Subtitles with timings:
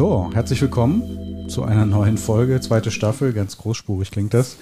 [0.00, 4.56] So, herzlich willkommen zu einer neuen Folge, zweite Staffel, ganz großspurig klingt das,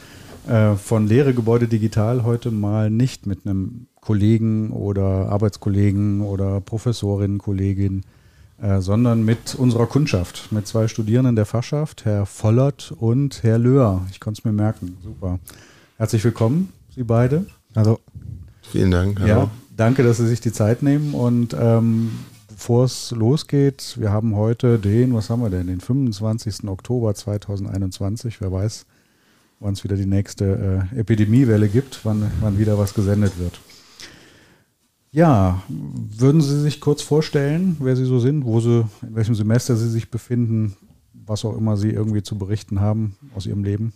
[0.49, 2.25] äh, von Lehre Gebäude Digital.
[2.25, 8.03] Heute mal nicht mit einem Kollegen oder Arbeitskollegen oder Professorin, Kollegin,
[8.61, 14.05] äh, sondern mit unserer Kundschaft, mit zwei Studierenden der Fachschaft, Herr Vollert und Herr Löhr.
[14.11, 15.39] Ich konnte es mir merken, super.
[15.99, 17.47] Herzlich willkommen, Sie beide.
[17.77, 18.01] Hallo.
[18.63, 19.21] Vielen Dank.
[19.21, 19.29] Hallo.
[19.29, 22.11] Ja, danke, dass Sie sich die Zeit nehmen und ähm,
[22.59, 26.65] bevor es losgeht, wir haben heute den, was haben wir denn, den 25.
[26.69, 28.41] Oktober 2021.
[28.41, 28.85] Wer weiß,
[29.61, 33.61] wann es wieder die nächste äh, Epidemiewelle gibt, wann, wann wieder was gesendet wird.
[35.13, 39.77] Ja, würden Sie sich kurz vorstellen, wer Sie so sind, wo Sie, in welchem Semester
[39.77, 40.77] Sie sich befinden,
[41.13, 43.93] was auch immer Sie irgendwie zu berichten haben aus Ihrem Leben?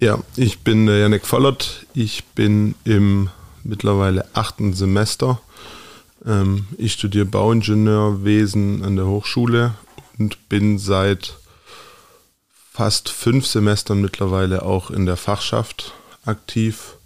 [0.00, 1.84] Ja, ich bin äh, Janek Vollert.
[1.92, 3.28] Ich bin im
[3.64, 5.40] mittlerweile achten Semester
[6.26, 9.74] ähm, ich studiere Bauingenieurwesen an der Hochschule
[10.18, 11.38] und bin seit
[12.72, 16.96] fast fünf Semestern mittlerweile auch in der Fachschaft aktiv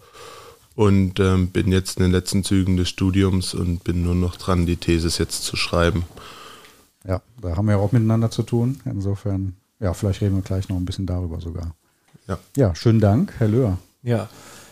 [0.74, 4.66] und ähm, bin jetzt in den letzten Zügen des Studiums und bin nur noch dran,
[4.66, 6.04] die Thesis jetzt zu schreiben.
[7.06, 8.80] Ja, da haben wir auch miteinander zu tun.
[8.84, 11.74] Insofern, ja, vielleicht reden wir gleich noch ein bisschen darüber sogar.
[12.26, 13.78] Ja, ja schönen Dank, Herr Löhr.
[14.02, 14.28] Ja,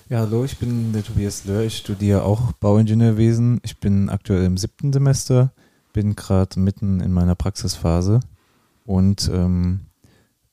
[0.08, 1.62] ja, hallo, ich bin der Tobias Löhr.
[1.62, 3.60] Ich studiere auch Bauingenieurwesen.
[3.62, 5.52] Ich bin aktuell im siebten Semester,
[5.92, 8.20] bin gerade mitten in meiner Praxisphase
[8.86, 9.80] und ähm,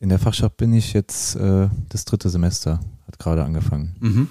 [0.01, 3.95] in der Fachschaft bin ich jetzt äh, das dritte Semester, hat gerade angefangen.
[4.01, 4.27] Mhm.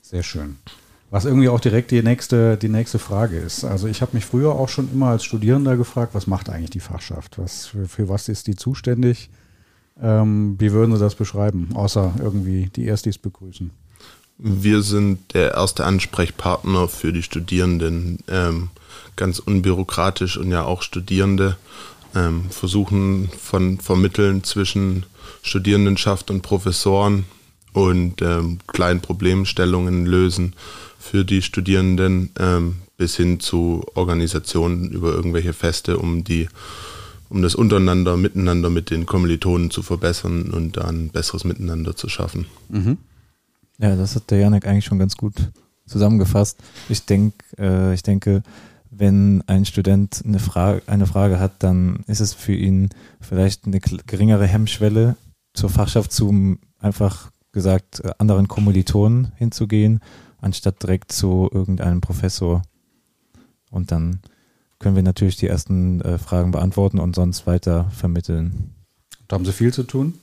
[0.00, 0.58] Sehr schön.
[1.10, 3.64] Was irgendwie auch direkt die nächste, die nächste Frage ist.
[3.64, 6.80] Also ich habe mich früher auch schon immer als Studierender gefragt, was macht eigentlich die
[6.80, 7.38] Fachschaft?
[7.38, 9.30] Was, für, für was ist die zuständig?
[10.00, 13.70] Ähm, wie würden Sie das beschreiben, außer irgendwie die Erstis begrüßen?
[14.36, 18.70] Wir sind der erste Ansprechpartner für die Studierenden, ähm,
[19.16, 21.56] ganz unbürokratisch und ja auch Studierende
[22.14, 25.06] ähm, versuchen von vermitteln zwischen
[25.42, 27.26] Studierendenschaft und Professoren
[27.72, 30.54] und ähm, kleinen Problemstellungen lösen
[30.98, 36.48] für die Studierenden ähm, bis hin zu Organisationen über irgendwelche Feste, um die
[37.30, 42.46] um das untereinander, miteinander mit den Kommilitonen zu verbessern und dann besseres Miteinander zu schaffen.
[42.68, 42.98] Mhm.
[43.78, 45.50] Ja, das hat der Janek eigentlich schon ganz gut
[45.86, 46.58] zusammengefasst.
[46.88, 48.42] Ich denke, äh, ich denke,
[48.90, 52.90] wenn ein Student eine Frage, eine Frage hat, dann ist es für ihn
[53.20, 55.16] vielleicht eine geringere Hemmschwelle,
[55.52, 60.00] zur Fachschaft zu einfach gesagt äh, anderen Kommilitonen hinzugehen,
[60.40, 62.62] anstatt direkt zu irgendeinem Professor.
[63.70, 64.20] Und dann
[64.78, 68.74] können wir natürlich die ersten äh, Fragen beantworten und sonst weiter vermitteln.
[69.28, 70.14] Da haben Sie viel zu tun?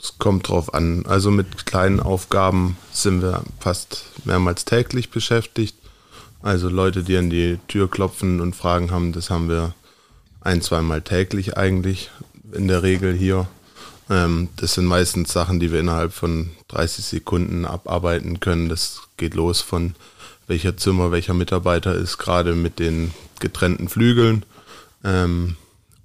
[0.00, 1.04] Es kommt drauf an.
[1.06, 5.76] Also mit kleinen Aufgaben sind wir fast mehrmals täglich beschäftigt.
[6.40, 9.74] Also Leute, die an die Tür klopfen und Fragen haben, das haben wir
[10.40, 12.10] ein, zweimal täglich eigentlich
[12.52, 13.48] in der Regel hier.
[14.08, 18.68] Ähm, das sind meistens Sachen, die wir innerhalb von 30 Sekunden abarbeiten können.
[18.68, 19.94] Das geht los von
[20.46, 24.44] welcher Zimmer, welcher Mitarbeiter ist gerade mit den getrennten Flügeln.
[25.04, 25.56] Ähm,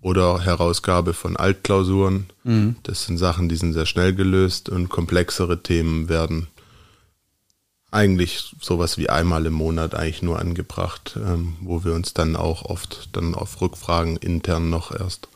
[0.03, 2.28] oder Herausgabe von Altklausuren.
[2.44, 2.75] Mhm.
[2.84, 6.47] Das sind Sachen, die sind sehr schnell gelöst und komplexere Themen werden
[7.90, 12.64] eigentlich sowas wie einmal im Monat eigentlich nur angebracht, ähm, wo wir uns dann auch
[12.66, 15.30] oft dann auf Rückfragen intern noch erst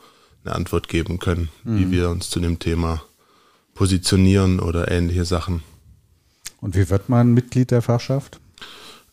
[0.43, 1.79] eine Antwort geben können, mhm.
[1.79, 3.01] wie wir uns zu dem Thema
[3.73, 5.63] positionieren oder ähnliche Sachen.
[6.59, 8.39] Und wie wird man Mitglied der Fachschaft?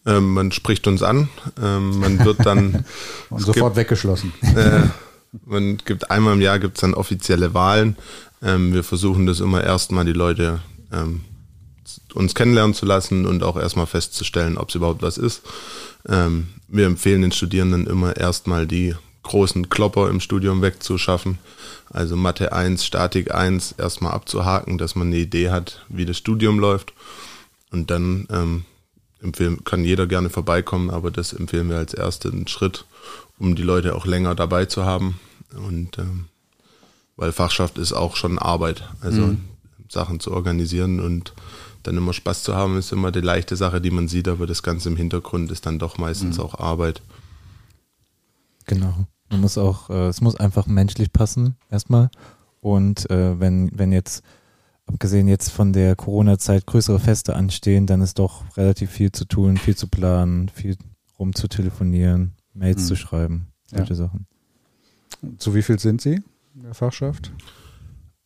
[0.06, 1.28] Ähm, man spricht uns an,
[1.62, 2.84] ähm, man wird dann
[3.30, 4.32] und sofort gibt, weggeschlossen.
[4.42, 4.88] Äh,
[5.44, 7.96] man gibt einmal im Jahr gibt es dann offizielle Wahlen.
[8.42, 10.60] Ähm, wir versuchen das immer erstmal die Leute
[10.92, 11.22] ähm,
[12.14, 15.42] uns kennenlernen zu lassen und auch erstmal festzustellen, ob es überhaupt was ist.
[16.08, 21.38] Ähm, wir empfehlen den Studierenden immer erstmal die großen Klopper im Studium wegzuschaffen.
[21.90, 26.58] Also Mathe 1, Statik 1 erstmal abzuhaken, dass man eine Idee hat, wie das Studium
[26.58, 26.92] läuft.
[27.70, 28.64] Und dann ähm,
[29.24, 32.84] empfehlen, kann jeder gerne vorbeikommen, aber das empfehlen wir als ersten Schritt,
[33.38, 35.18] um die Leute auch länger dabei zu haben.
[35.56, 36.26] Und ähm,
[37.16, 39.40] weil Fachschaft ist auch schon Arbeit, also mhm.
[39.88, 41.32] Sachen zu organisieren und
[41.84, 44.62] dann immer Spaß zu haben, ist immer die leichte Sache, die man sieht, aber das
[44.62, 46.44] Ganze im Hintergrund ist dann doch meistens mhm.
[46.44, 47.02] auch Arbeit.
[48.66, 49.06] Genau.
[49.30, 52.10] Man muss auch, äh, es muss einfach menschlich passen, erstmal.
[52.60, 54.22] Und äh, wenn, wenn jetzt,
[54.86, 59.56] abgesehen jetzt von der Corona-Zeit, größere Feste anstehen, dann ist doch relativ viel zu tun,
[59.56, 60.76] viel zu planen, viel
[61.18, 62.86] rum zu telefonieren, Mails mhm.
[62.86, 63.96] zu schreiben, solche ja.
[63.96, 64.26] Sachen.
[65.38, 66.20] Zu wie viel sind Sie
[66.54, 67.32] in der Fachschaft?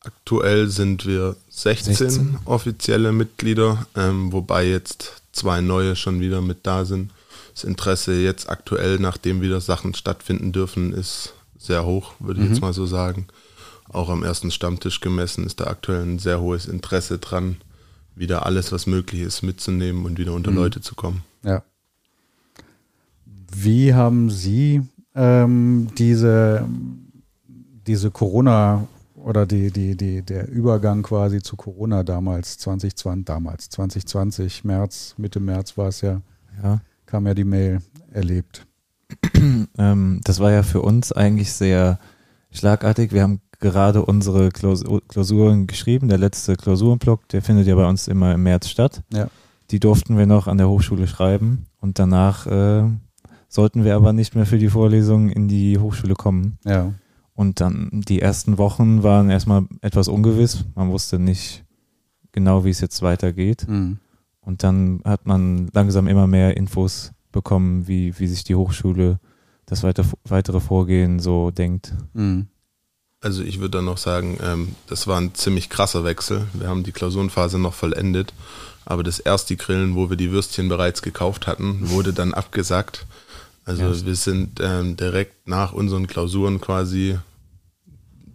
[0.00, 2.38] Aktuell sind wir 16, 16.
[2.44, 7.10] offizielle Mitglieder, ähm, wobei jetzt zwei neue schon wieder mit da sind.
[7.54, 12.60] Das Interesse jetzt aktuell, nachdem wieder Sachen stattfinden dürfen, ist sehr hoch, würde ich jetzt
[12.60, 13.26] mal so sagen.
[13.90, 17.56] Auch am ersten Stammtisch gemessen ist da aktuell ein sehr hohes Interesse dran,
[18.14, 21.22] wieder alles, was möglich ist, mitzunehmen und wieder unter Leute zu kommen.
[21.42, 21.62] Ja.
[23.54, 24.82] Wie haben Sie
[25.14, 26.66] ähm, diese,
[27.86, 34.64] diese Corona oder die, die, die, der Übergang quasi zu Corona damals, 2020, damals, 2020,
[34.64, 36.20] März, Mitte März war es ja,
[36.62, 36.80] Ja.
[37.06, 37.80] kam ja die Mail
[38.12, 38.66] erlebt.
[39.78, 42.00] Ähm, das war ja für uns eigentlich sehr
[42.50, 43.12] schlagartig.
[43.12, 46.08] Wir haben gerade unsere Klausur, Klausuren geschrieben.
[46.08, 49.02] Der letzte Klausurenblock, der findet ja bei uns immer im März statt.
[49.12, 49.28] Ja.
[49.70, 52.84] Die durften wir noch an der Hochschule schreiben und danach äh,
[53.48, 56.58] sollten wir aber nicht mehr für die Vorlesung in die Hochschule kommen.
[56.64, 56.92] Ja.
[57.34, 60.64] Und dann die ersten Wochen waren erstmal etwas ungewiss.
[60.74, 61.64] Man wusste nicht
[62.32, 63.66] genau, wie es jetzt weitergeht.
[63.68, 63.98] Mhm.
[64.40, 69.20] Und dann hat man langsam immer mehr Infos bekommen, wie, wie sich die Hochschule
[69.66, 71.94] das weiter, weitere Vorgehen so denkt.
[72.14, 72.48] Mhm.
[73.20, 76.46] Also ich würde dann noch sagen, ähm, das war ein ziemlich krasser Wechsel.
[76.52, 78.32] Wir haben die Klausurenphase noch vollendet,
[78.84, 83.06] aber das erste Grillen, wo wir die Würstchen bereits gekauft hatten, wurde dann abgesagt.
[83.64, 84.06] Also Ja.
[84.06, 87.18] wir sind ähm, direkt nach unseren Klausuren quasi,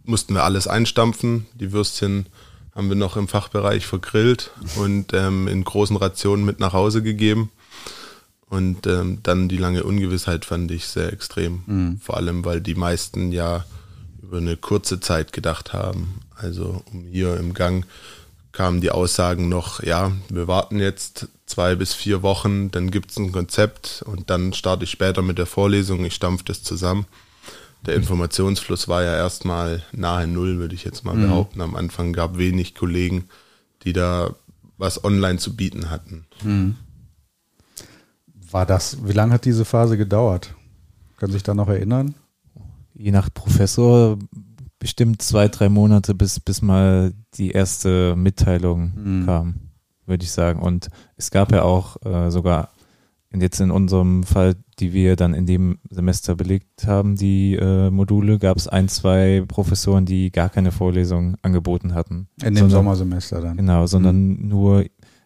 [0.04, 1.46] mussten wir alles einstampfen.
[1.54, 2.26] Die Würstchen
[2.76, 7.52] haben wir noch im Fachbereich vergrillt und ähm, in großen Rationen mit nach Hause gegeben.
[8.50, 12.00] Und ähm, dann die lange Ungewissheit fand ich sehr extrem.
[12.04, 13.64] Vor allem, weil die meisten ja
[14.24, 16.22] über eine kurze Zeit gedacht haben.
[16.36, 17.86] Also um hier im Gang
[18.52, 23.18] kamen die Aussagen noch, ja, wir warten jetzt zwei bis vier Wochen, dann gibt es
[23.18, 27.06] ein Konzept und dann starte ich später mit der Vorlesung, ich stampfe das zusammen.
[27.86, 31.60] Der Informationsfluss war ja erstmal nahe Null, würde ich jetzt mal behaupten.
[31.60, 33.28] Am Anfang gab wenig Kollegen,
[33.84, 34.34] die da
[34.78, 36.26] was online zu bieten hatten.
[38.52, 40.54] War das, wie lange hat diese Phase gedauert?
[41.18, 42.16] Können Sie sich da noch erinnern?
[43.04, 44.18] Je nach Professor
[44.80, 49.26] bestimmt zwei, drei Monate, bis, bis mal die erste Mitteilung Mhm.
[49.26, 49.56] kam,
[50.06, 50.62] würde ich sagen.
[50.62, 52.70] Und es gab ja auch äh, sogar
[53.30, 57.90] in- jetzt in unserem Fall, die wir dann in dem Semester belegt haben, die äh,
[57.90, 62.28] Module, gab es ein, zwei Professoren, die gar keine Vorlesung angeboten hatten.
[62.42, 63.58] In dem Sondern- Sommersemester dann.
[63.58, 64.86] Genau, sondern nur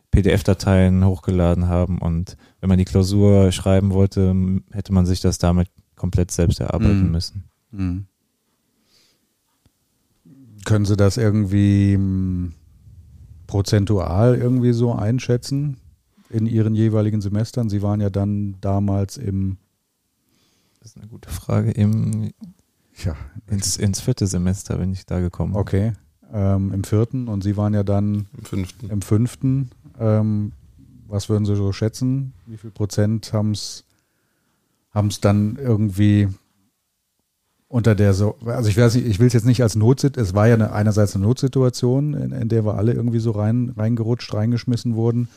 [0.10, 4.34] PDF-Dateien hochgeladen haben und wenn man die Klausur schreiben wollte,
[4.72, 7.12] hätte man sich das damit komplett selbst erarbeiten Mhm.
[7.12, 7.44] müssen.
[7.72, 8.06] Mhm.
[10.66, 12.54] Können Sie das irgendwie hm,
[13.48, 15.78] prozentual irgendwie so einschätzen
[16.30, 17.70] in Ihren jeweiligen Semestern?
[17.70, 19.58] Sie waren ja dann damals im,
[20.80, 21.72] Das ist eine gute Frage.
[21.72, 22.32] Im,
[23.04, 23.16] ja,
[23.48, 25.56] ins, ins vierte Semester bin ich da gekommen.
[25.56, 25.94] okay,
[26.34, 28.90] ähm, im vierten und Sie waren ja dann Im fünften.
[28.90, 29.70] im fünften.
[29.98, 30.52] Ähm,
[31.08, 32.34] was würden Sie so schätzen?
[32.48, 33.86] Wie viel Prozent haben es
[35.22, 36.28] dann irgendwie
[37.70, 40.34] unter der so, also ich weiß nicht, ich will es jetzt nicht als Notsituation, es
[40.34, 44.34] war ja eine, einerseits eine Notsituation, in, in der wir alle irgendwie so rein, reingerutscht,
[44.34, 45.28] reingeschmissen wurden.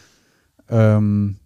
[0.68, 1.36] Ähm,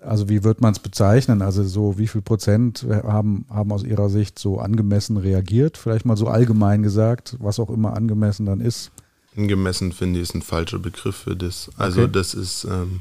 [0.00, 1.42] also wie wird man es bezeichnen?
[1.42, 5.76] Also so wie viel Prozent haben, haben aus Ihrer Sicht so angemessen reagiert?
[5.76, 8.92] Vielleicht mal so allgemein gesagt, was auch immer angemessen dann ist.
[9.36, 11.70] Angemessen finde ich ist ein falscher Begriff für das.
[11.76, 12.12] Also Okay.
[12.12, 13.00] das ist, ähm,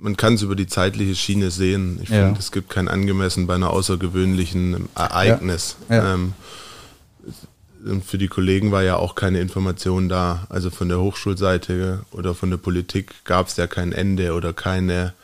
[0.00, 2.00] man kann es über die zeitliche Schiene sehen.
[2.02, 2.24] Ich Ja.
[2.26, 5.76] finde, es gibt kein Angemessen bei einer außergewöhnlichen Ereignis.
[5.88, 6.14] Ja.
[6.14, 6.32] Ähm,
[8.04, 10.46] für die Kollegen war ja auch keine Information da.
[10.50, 15.14] Also von der Hochschulseite oder von der Politik gab es ja kein Ende oder keine,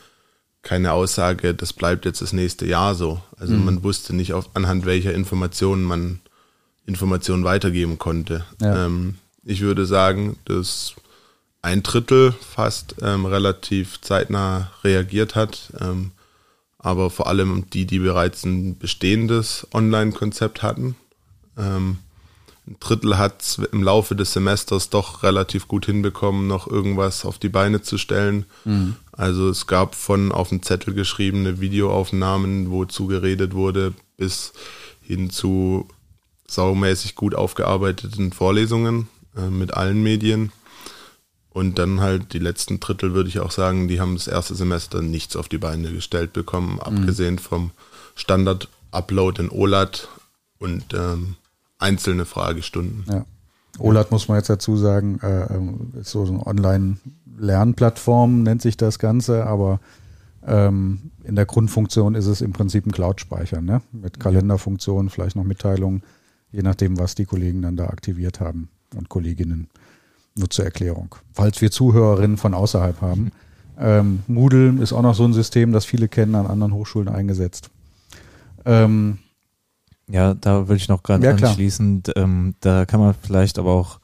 [0.63, 3.21] keine Aussage, das bleibt jetzt das nächste Jahr so.
[3.39, 3.65] Also Mhm.
[3.65, 6.19] man wusste nicht, auf, anhand welcher Informationen man
[6.87, 8.45] Informationen weitergeben konnte.
[8.61, 8.85] Ja.
[8.85, 10.95] Ähm, ich würde sagen, dass
[11.61, 16.11] ein Drittel fast ähm, relativ zeitnah reagiert hat, ähm,
[16.77, 20.95] aber vor allem die, die bereits ein bestehendes Online-Konzept hatten.
[21.57, 21.97] Ähm,
[22.67, 27.39] ein Drittel hat es im Laufe des Semesters doch relativ gut hinbekommen, noch irgendwas auf
[27.39, 28.45] die Beine zu stellen.
[29.13, 34.51] Also es gab von auf dem Zettel geschriebene Videoaufnahmen, wo zugeredet wurde, bis
[35.01, 35.87] hin zu
[36.47, 40.51] saumäßig gut aufgearbeiteten Vorlesungen äh, mit allen Medien.
[41.57, 45.01] Und dann halt die letzten Drittel, würde ich auch sagen, die haben das erste Semester
[45.01, 47.71] nichts auf die Beine gestellt bekommen, abgesehen vom
[48.13, 50.07] Standard-Upload in OLAT
[50.59, 51.35] und ähm,
[51.79, 53.05] einzelne Fragestunden.
[53.09, 53.25] Ja.
[53.79, 58.99] OLAT muss man jetzt dazu sagen, äh, ähm, ist so eine Online-Lernplattform, nennt sich das
[58.99, 59.79] Ganze, aber
[60.45, 63.81] ähm, in der Grundfunktion ist es im Prinzip ein Cloud-Speicher, ne?
[63.91, 66.03] Mit Kalenderfunktionen, vielleicht noch Mitteilungen,
[66.51, 69.69] je nachdem, was die Kollegen dann da aktiviert haben und Kolleginnen.
[70.37, 71.15] Nur zur Erklärung.
[71.33, 73.31] Falls wir Zuhörerinnen von außerhalb haben.
[73.79, 77.69] Ähm, Moodle ist auch noch so ein System, das viele kennen, an anderen Hochschulen eingesetzt.
[78.65, 79.19] Ähm,
[80.09, 82.03] Ja, da würde ich noch gerade Ja, anschließen.
[82.15, 83.99] Ähm, da kann man vielleicht aber auch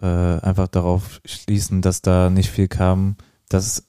[0.00, 3.16] äh, einfach darauf schließen, dass da nicht viel kam,
[3.48, 3.84] dass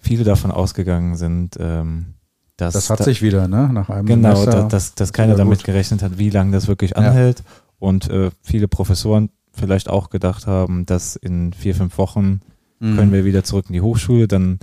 [0.00, 2.14] viele davon ausgegangen sind, ähm,
[2.56, 3.68] dass Das hat da, sich wieder, ne?
[3.72, 4.62] Nach einem genau, Semester.
[4.62, 7.42] da, dass, dass keiner damit gerechnet hat, wie lange das wirklich anhält
[7.78, 12.40] und äh, viele Professoren vielleicht auch gedacht haben, dass in vier, fünf Wochen
[12.80, 12.96] Mhm.
[12.96, 14.58] können wir wieder zurück in die Hochschule, dann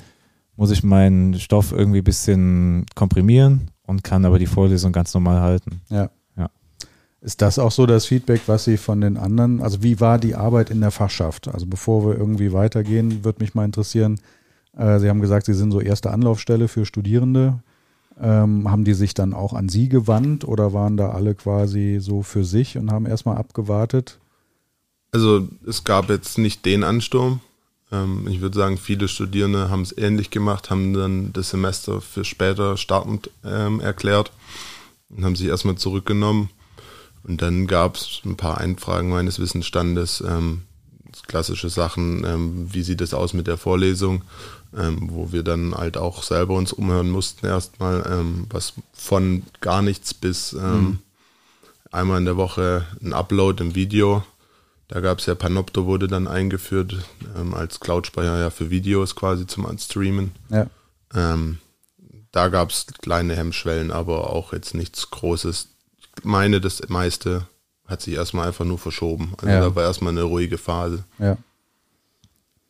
[0.56, 5.42] muss ich meinen Stoff irgendwie ein bisschen komprimieren und kann aber die Vorlesung ganz normal
[5.42, 5.82] halten.
[7.24, 10.34] Ist das auch so das Feedback, was Sie von den anderen, also wie war die
[10.34, 11.48] Arbeit in der Fachschaft?
[11.48, 14.20] Also bevor wir irgendwie weitergehen, würde mich mal interessieren,
[14.76, 17.62] äh, Sie haben gesagt, Sie sind so erste Anlaufstelle für Studierende.
[18.20, 22.24] Ähm, haben die sich dann auch an Sie gewandt oder waren da alle quasi so
[22.24, 24.20] für sich und haben erstmal abgewartet?
[25.12, 27.42] Also es gab jetzt nicht den Ansturm.
[27.92, 32.24] Ähm, ich würde sagen, viele Studierende haben es ähnlich gemacht, haben dann das Semester für
[32.24, 34.32] später startend ähm, erklärt
[35.10, 36.50] und haben sich erstmal zurückgenommen.
[37.24, 40.64] Und dann gab es ein paar Einfragen meines Wissensstandes, ähm,
[41.28, 44.24] klassische Sachen, ähm, wie sieht es aus mit der Vorlesung,
[44.76, 49.82] ähm, wo wir dann halt auch selber uns umhören mussten erstmal, ähm, was von gar
[49.82, 51.00] nichts bis ähm,
[51.92, 54.24] einmal in der Woche ein Upload im Video.
[54.92, 56.98] Da gab es ja Panopto wurde dann eingeführt
[57.40, 60.32] ähm, als Cloud-Speicher ja für Videos quasi zum Streamen.
[60.50, 60.68] Ja.
[61.16, 61.60] Ähm,
[62.34, 65.70] da gab es kleine Hemmschwellen, aber auch jetzt nichts Großes.
[66.18, 67.48] Ich meine, das meiste
[67.88, 69.34] hat sich erstmal einfach nur verschoben.
[69.38, 69.62] Also Ja.
[69.62, 71.06] da war erstmal eine ruhige Phase.
[71.20, 71.38] Ja.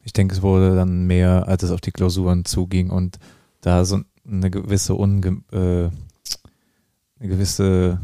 [0.03, 3.17] Ich denke, es wurde dann mehr, als es auf die Klausuren zuging und
[3.61, 3.99] da so
[4.29, 5.89] eine gewisse Unge äh,
[7.19, 7.99] eine gewisse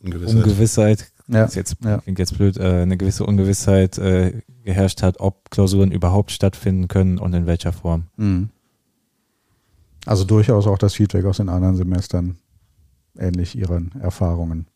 [0.00, 0.34] Ungewissheit.
[0.34, 1.44] Ungewissheit, Ja.
[1.44, 1.98] ist jetzt, Ja.
[1.98, 7.18] klingt jetzt blöd, äh, eine gewisse Ungewissheit äh, geherrscht hat, ob Klausuren überhaupt stattfinden können
[7.18, 8.04] und in welcher Form.
[8.16, 8.50] Mhm.
[10.06, 12.38] Also durchaus auch das Feedback aus den anderen Semestern
[13.18, 14.66] ähnlich Ihren Erfahrungen.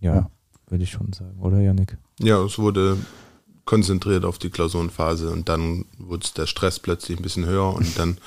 [0.00, 0.30] Ja, Ja.
[0.68, 1.98] würde ich schon sagen, oder Janik?
[2.20, 2.96] Ja, es wurde
[3.64, 8.18] konzentriert auf die Klausurenphase und dann wurde der Stress plötzlich ein bisschen höher und dann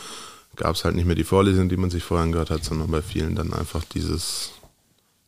[0.55, 3.01] gab es halt nicht mehr die Vorlesung, die man sich vorher angehört hat, sondern bei
[3.01, 4.51] vielen dann einfach dieses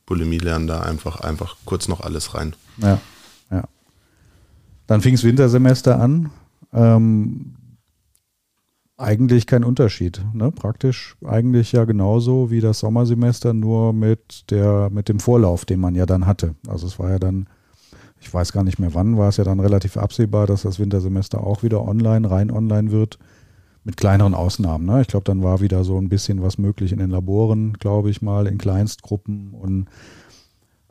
[0.06, 2.56] Bulimie-Lernen da einfach, einfach kurz noch alles rein.
[2.78, 3.00] Ja,
[3.52, 3.64] ja.
[4.88, 6.32] Dann fing das Wintersemester an.
[6.74, 7.56] Ähm,
[8.98, 10.52] eigentlich kein Unterschied, ne?
[10.52, 15.96] Praktisch eigentlich ja genauso wie das Sommersemester, nur mit der, mit dem Vorlauf, den man
[15.96, 16.56] ja dann hatte.
[16.68, 17.48] Also es war ja dann,
[18.22, 21.44] ich weiß gar nicht mehr wann, war es ja dann relativ absehbar, dass das Wintersemester
[21.44, 23.20] auch wieder online, rein online wird,
[23.86, 24.86] mit kleineren Ausnahmen.
[24.86, 25.02] Ne?
[25.02, 28.22] Ich glaube, dann war wieder so ein bisschen was möglich in den Laboren, glaube ich
[28.22, 29.88] mal, in Kleinstgruppen und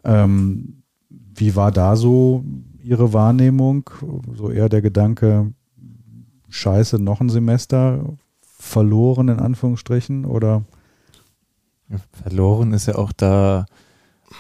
[0.05, 2.45] ähm, wie war da so
[2.83, 3.91] Ihre Wahrnehmung?
[4.35, 5.53] So eher der Gedanke,
[6.49, 10.65] scheiße, noch ein Semester verloren in Anführungsstrichen oder?
[12.13, 13.67] Verloren ist ja auch da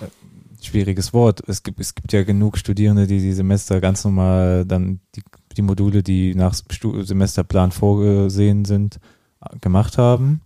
[0.00, 1.42] äh, schwieriges Wort.
[1.46, 5.22] Es gibt, es gibt ja genug Studierende, die die Semester ganz normal dann die,
[5.54, 8.98] die Module, die nach Semesterplan vorgesehen sind,
[9.60, 10.40] gemacht haben.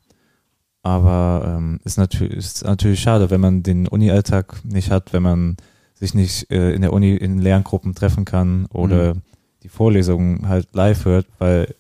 [0.83, 5.57] Aber ähm, ist, natürlich, ist natürlich schade, wenn man den Uni-Alltag nicht hat, wenn man
[5.95, 9.17] sich nicht äh, in der Uni in Lerngruppen treffen kann oder
[9.65, 11.75] die Vorlesungen halt live hört, weil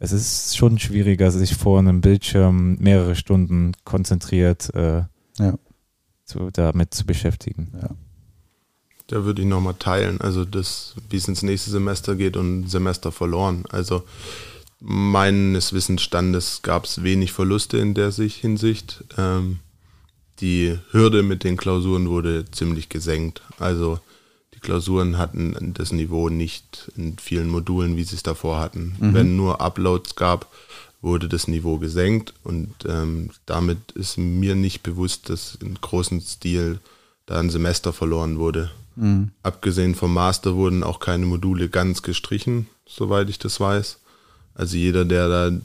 [0.00, 5.02] es ist schon schwieriger, sich vor einem Bildschirm mehrere Stunden konzentriert äh,
[5.38, 5.54] Ja.
[6.24, 7.72] zu, damit zu beschäftigen.
[7.80, 7.90] Ja.
[9.10, 13.10] Da würde ich nochmal teilen, also das, wie es ins nächste Semester geht und Semester
[13.10, 13.64] verloren.
[13.68, 14.04] Also
[14.78, 19.02] meines Wissensstandes gab es wenig Verluste in der sich Hinsicht.
[19.18, 19.58] Ähm,
[20.38, 23.42] die Hürde mit den Klausuren wurde ziemlich gesenkt.
[23.58, 23.98] Also
[24.54, 28.94] die Klausuren hatten das Niveau nicht in vielen Modulen, wie sie es davor hatten.
[29.00, 30.46] Wenn nur Uploads gab,
[31.02, 36.78] wurde das Niveau gesenkt und ähm, damit ist mir nicht bewusst, dass in großem Stil
[37.26, 38.70] da ein Semester verloren wurde.
[38.96, 39.30] Mhm.
[39.42, 43.98] Abgesehen vom Master wurden auch keine Module ganz gestrichen, soweit ich das weiß.
[44.54, 45.56] Also jeder, der da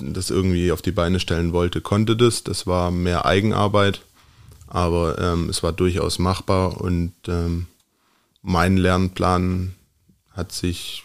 [0.00, 2.44] das irgendwie auf die Beine stellen wollte, konnte das.
[2.44, 4.02] Das war mehr Eigenarbeit,
[4.66, 7.66] aber ähm, es war durchaus machbar und ähm,
[8.42, 9.74] mein Lernplan
[10.32, 11.02] hat sich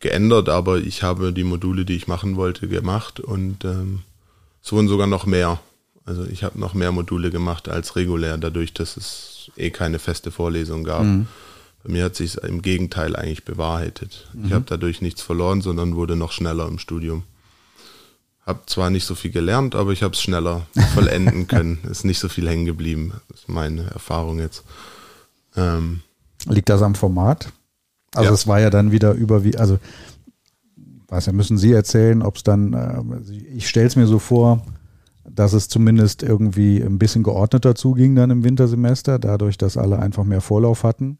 [0.00, 4.02] geändert, aber ich habe die Module, die ich machen wollte, gemacht und ähm,
[4.62, 5.60] es wurden sogar noch mehr.
[6.04, 10.30] Also ich habe noch mehr Module gemacht als regulär, dadurch, dass es eh keine feste
[10.30, 11.02] Vorlesung gab.
[11.84, 14.28] Bei mir hat sich im Gegenteil eigentlich bewahrheitet.
[14.44, 17.22] Ich habe dadurch nichts verloren, sondern wurde noch schneller im Studium.
[18.44, 21.78] Hab zwar nicht so viel gelernt, aber ich habe es schneller vollenden können.
[21.90, 23.12] Ist nicht so viel hängen geblieben.
[23.32, 24.64] Ist meine Erfahrung jetzt.
[25.56, 26.00] Ähm,
[26.46, 27.52] Liegt das am Format?
[28.14, 28.34] Also Ja.
[28.34, 29.78] es war ja dann wieder über wie, also
[31.08, 34.64] weiß ja, müssen Sie erzählen, ob es dann, äh, ich stelle es mir so vor,
[35.38, 40.24] dass es zumindest irgendwie ein bisschen geordneter zuging dann im Wintersemester, dadurch, dass alle einfach
[40.24, 41.18] mehr Vorlauf hatten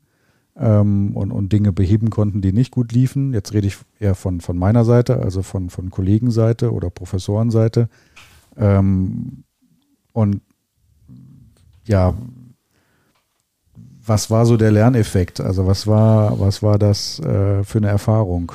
[0.57, 3.33] ähm, und, und Dinge beheben konnten, die nicht gut liefen.
[3.33, 7.89] Jetzt rede ich eher von, von meiner Seite, also von, von Kollegenseite oder Professorenseite.
[8.57, 9.45] Ähm,
[10.13, 10.41] und
[11.85, 12.15] ja,
[14.05, 15.41] was war so der Lerneffekt?
[15.41, 18.51] Also was war, was war das äh, für eine Erfahrung?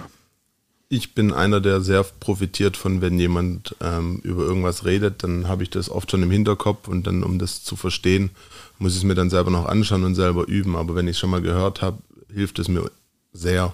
[0.89, 5.63] Ich bin einer, der sehr profitiert von, wenn jemand ähm, über irgendwas redet, dann habe
[5.63, 8.29] ich das oft schon im Hinterkopf und dann, um das zu verstehen,
[8.77, 10.75] muss ich es mir dann selber noch anschauen und selber üben.
[10.75, 11.97] Aber wenn ich es schon mal gehört habe,
[12.31, 12.91] hilft es mir
[13.31, 13.73] sehr.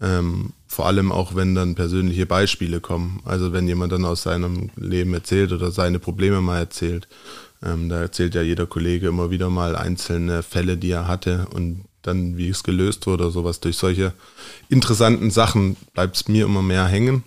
[0.00, 3.20] Ähm, vor allem auch, wenn dann persönliche Beispiele kommen.
[3.24, 7.08] Also wenn jemand dann aus seinem Leben erzählt oder seine Probleme mal erzählt.
[7.62, 11.84] Ähm, da erzählt ja jeder Kollege immer wieder mal einzelne Fälle, die er hatte und
[12.02, 13.60] dann, wie es gelöst wurde oder sowas.
[13.60, 14.12] Durch solche
[14.68, 17.24] interessanten Sachen bleibt es mir immer mehr hängen.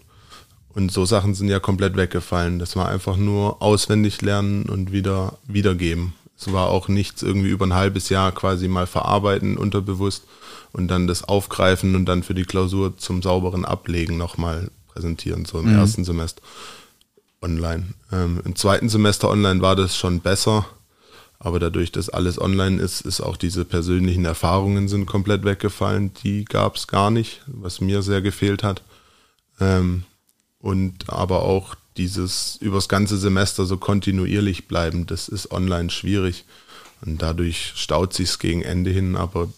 [0.69, 2.59] Und so Sachen sind ja komplett weggefallen.
[2.59, 6.13] Das war einfach nur auswendig lernen und wieder wiedergeben.
[6.37, 10.23] Es war auch nichts irgendwie über ein halbes Jahr quasi mal verarbeiten, unterbewusst
[10.73, 15.59] und dann das aufgreifen und dann für die Klausur zum sauberen Ablegen nochmal präsentieren, so
[15.59, 15.77] im mhm.
[15.77, 16.41] ersten Semester
[17.41, 17.85] online.
[18.11, 20.65] Ähm, Im zweiten Semester online war das schon besser,
[21.39, 26.11] aber dadurch, dass alles online ist, ist auch diese persönlichen Erfahrungen sind komplett weggefallen.
[26.23, 28.83] Die gab es gar nicht, was mir sehr gefehlt hat.
[29.59, 30.03] Ähm,
[30.59, 36.45] und aber auch dieses übers ganze Semester so kontinuierlich bleiben, das ist online schwierig.
[37.05, 39.49] Und dadurch staut sich gegen Ende hin, aber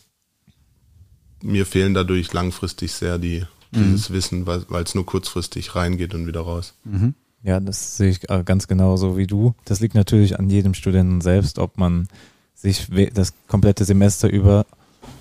[1.42, 4.14] mir fehlen dadurch langfristig sehr die, dieses mhm.
[4.14, 6.74] Wissen, weil es nur kurzfristig reingeht und wieder raus.
[6.84, 7.14] Mhm.
[7.44, 9.54] Ja, das sehe ich äh, ganz genauso wie du.
[9.66, 12.08] Das liegt natürlich an jedem Studenten selbst, ob man
[12.54, 14.66] sich das komplette Semester über,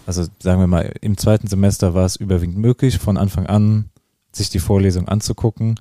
[0.06, 3.90] also sagen wir mal, im zweiten Semester war es überwiegend möglich, von Anfang an
[4.32, 5.78] sich die Vorlesung anzugucken.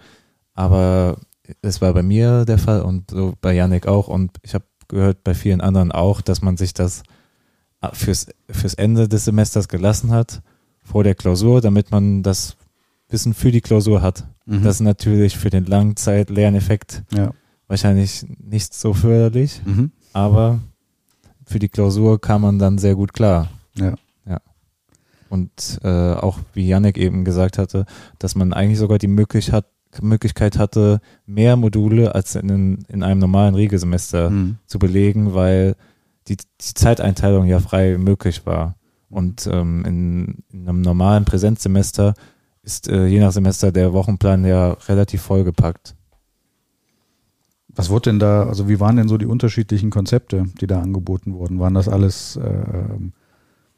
[0.54, 1.18] Aber
[1.62, 4.08] es war bei mir der Fall und so bei Yannick auch.
[4.08, 7.04] Und ich habe gehört bei vielen anderen auch, dass man sich das
[7.94, 10.42] fürs, fürs Ende des Semesters gelassen hat,
[10.84, 12.56] vor der Klausur, damit man das
[13.10, 14.26] Wissen für die Klausur hat.
[14.46, 14.64] Mhm.
[14.64, 17.32] Das ist natürlich für den Langzeit-Lerneffekt ja.
[17.68, 19.92] wahrscheinlich nicht so förderlich, mhm.
[20.14, 20.60] aber
[21.46, 23.50] für die Klausur kam man dann sehr gut klar.
[23.76, 23.96] Ja.
[24.26, 24.42] ja.
[25.30, 27.86] Und äh, auch wie Yannick eben gesagt hatte,
[28.20, 33.20] dass man eigentlich sogar die Möglichkeit, hat, Möglichkeit hatte, mehr Module als in, in einem
[33.20, 34.58] normalen Regelsemester mhm.
[34.66, 35.76] zu belegen, weil
[36.28, 38.76] die, die Zeiteinteilung ja frei möglich war.
[39.10, 42.16] Und ähm, in, in, einem normalen Präsenzsemester
[42.66, 45.96] ist äh, je nach Semester der Wochenplan ja relativ vollgepackt.
[47.70, 51.34] Was wurde denn da, also wie waren denn so die unterschiedlichen Konzepte, die da angeboten
[51.34, 51.60] wurden?
[51.60, 52.98] Waren das alles, äh,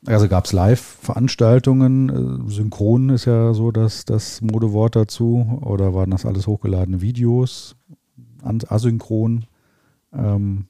[0.06, 6.12] also gab es Live-Veranstaltungen, äh, synchron ist ja so das, das Modewort dazu, oder waren
[6.12, 7.76] das alles hochgeladene Videos,
[8.44, 9.46] asynchron?
[10.14, 10.68] Ähm,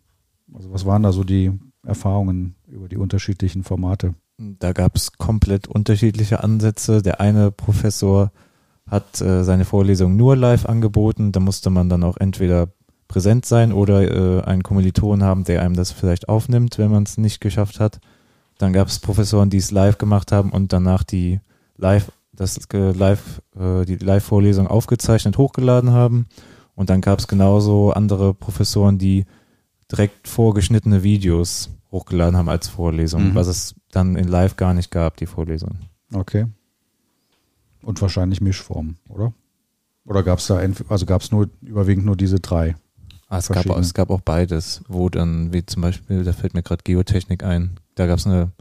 [0.53, 1.51] also was waren da so die
[1.84, 4.15] Erfahrungen über die unterschiedlichen Formate?
[4.38, 7.02] Da gab es komplett unterschiedliche Ansätze.
[7.02, 8.32] Der eine Professor
[8.89, 11.32] hat äh, seine Vorlesung nur live angeboten.
[11.32, 12.69] Da musste man dann auch entweder
[13.08, 17.17] präsent sein oder äh, einen Kommiliton haben, der einem das vielleicht aufnimmt, wenn man es
[17.17, 18.00] nicht geschafft hat.
[18.60, 21.39] Dann gab es Professoren, die es live gemacht haben und danach die
[21.78, 26.28] live das äh, live äh, die Live-Vorlesung aufgezeichnet hochgeladen haben.
[26.76, 29.26] Und dann gab es genauso andere Professoren, die
[29.91, 33.36] direkt vorgeschnittene Videos hochgeladen haben als Vorlesung, mhm.
[33.36, 35.78] was es dann in Live gar nicht gab, die Vorlesung.
[36.13, 36.47] Okay.
[37.82, 39.34] Und wahrscheinlich Mischformen, oder?
[40.06, 42.76] Oder gab es da, also gab es nur überwiegend nur diese drei?
[43.30, 46.63] Ah, es, gab, es gab auch beides, wo dann, wie zum Beispiel, da fällt mir
[46.63, 48.52] gerade Geotechnik ein, da gab es eine,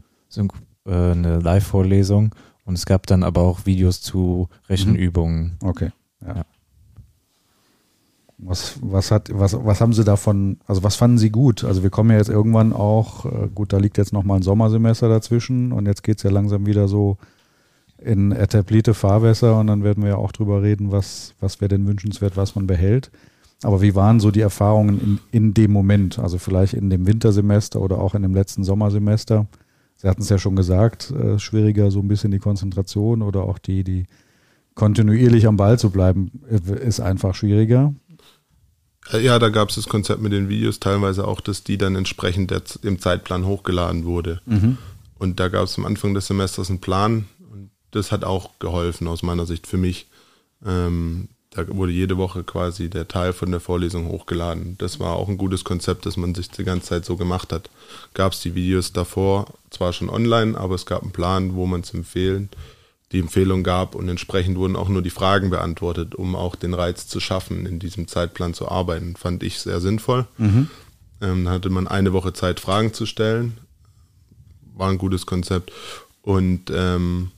[0.85, 2.35] äh, eine Live-Vorlesung
[2.65, 5.57] und es gab dann aber auch Videos zu Rechenübungen.
[5.61, 5.69] Mhm.
[5.69, 5.91] Okay.
[6.21, 6.35] Ja.
[6.35, 6.45] ja.
[8.39, 11.63] Was, was, hat, was, was haben Sie davon, also was fanden Sie gut?
[11.63, 15.09] Also wir kommen ja jetzt irgendwann auch, äh, gut, da liegt jetzt nochmal ein Sommersemester
[15.09, 17.17] dazwischen und jetzt geht es ja langsam wieder so
[17.97, 21.87] in etablierte Fahrwässer und dann werden wir ja auch drüber reden, was, was wäre denn
[21.87, 23.09] wünschenswert, was man behält.
[23.63, 26.19] Aber wie waren so die Erfahrungen in, in dem Moment?
[26.19, 29.47] Also vielleicht in dem Wintersemester oder auch in dem letzten Sommersemester?
[29.95, 33.57] Sie hatten es ja schon gesagt, äh, schwieriger so ein bisschen die Konzentration oder auch
[33.57, 34.05] die, die
[34.75, 37.95] kontinuierlich am Ball zu bleiben, äh, ist einfach schwieriger.
[39.11, 41.95] Äh, ja, da gab es das Konzept mit den Videos teilweise auch, dass die dann
[41.95, 44.41] entsprechend der, im Zeitplan hochgeladen wurde.
[44.45, 44.77] Mhm.
[45.17, 49.07] Und da gab es am Anfang des Semesters einen Plan und das hat auch geholfen
[49.07, 50.07] aus meiner Sicht für mich.
[50.65, 54.75] Ähm, da wurde jede Woche quasi der Teil von der Vorlesung hochgeladen.
[54.77, 57.69] Das war auch ein gutes Konzept, dass man sich die ganze Zeit so gemacht hat.
[58.13, 61.81] Gab es die Videos davor zwar schon online, aber es gab einen Plan, wo man
[61.81, 62.49] es empfehlen
[63.11, 67.07] die Empfehlung gab und entsprechend wurden auch nur die Fragen beantwortet, um auch den Reiz
[67.07, 69.15] zu schaffen, in diesem Zeitplan zu arbeiten.
[69.15, 70.27] Fand ich sehr sinnvoll.
[70.37, 70.69] Mhm.
[71.21, 73.57] Ähm, da hatte man eine Woche Zeit, Fragen zu stellen.
[74.75, 75.71] War ein gutes Konzept.
[76.21, 77.31] Und ähm,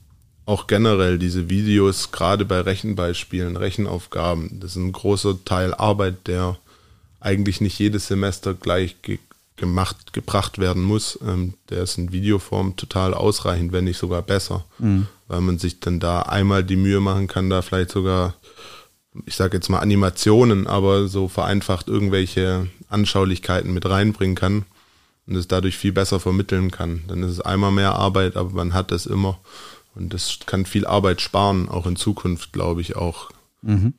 [0.44, 6.58] auch generell diese Videos, gerade bei Rechenbeispielen, Rechenaufgaben, das ist ein großer Teil Arbeit, der
[7.20, 9.18] eigentlich nicht jedes Semester gleich ge
[9.60, 11.18] gemacht, gebracht werden muss.
[11.24, 15.06] Ähm, der ist in Videoform total ausreichend, wenn nicht sogar besser, mhm.
[15.28, 18.34] weil man sich dann da einmal die Mühe machen kann, da vielleicht sogar,
[19.26, 24.64] ich sage jetzt mal Animationen, aber so vereinfacht irgendwelche Anschaulichkeiten mit reinbringen kann
[25.26, 27.04] und es dadurch viel besser vermitteln kann.
[27.06, 29.38] Dann ist es einmal mehr Arbeit, aber man hat es immer
[29.94, 33.30] und das kann viel Arbeit sparen, auch in Zukunft, glaube ich auch.
[33.62, 33.94] Mhm.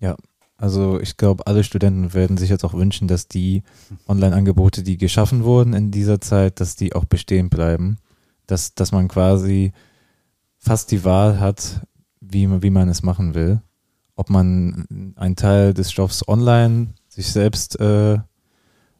[0.00, 0.16] Ja,
[0.62, 3.64] also ich glaube, alle Studenten werden sich jetzt auch wünschen, dass die
[4.06, 7.96] Online-Angebote, die geschaffen wurden in dieser Zeit, dass die auch bestehen bleiben.
[8.46, 9.72] Dass, dass man quasi
[10.58, 11.84] fast die Wahl hat,
[12.20, 13.60] wie, wie man es machen will.
[14.14, 18.20] Ob man einen Teil des Stoffs online sich selbst äh,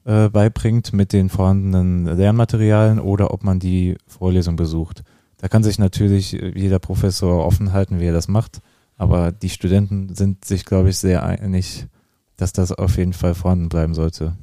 [0.04, 5.04] äh, beibringt mit den vorhandenen Lernmaterialien oder ob man die Vorlesung besucht.
[5.36, 8.60] Da kann sich natürlich jeder Professor offen halten, wie er das macht.
[9.02, 11.88] Aber die Studenten sind sich, glaube ich, sehr einig,
[12.36, 14.36] dass das auf jeden Fall vorhanden bleiben sollte.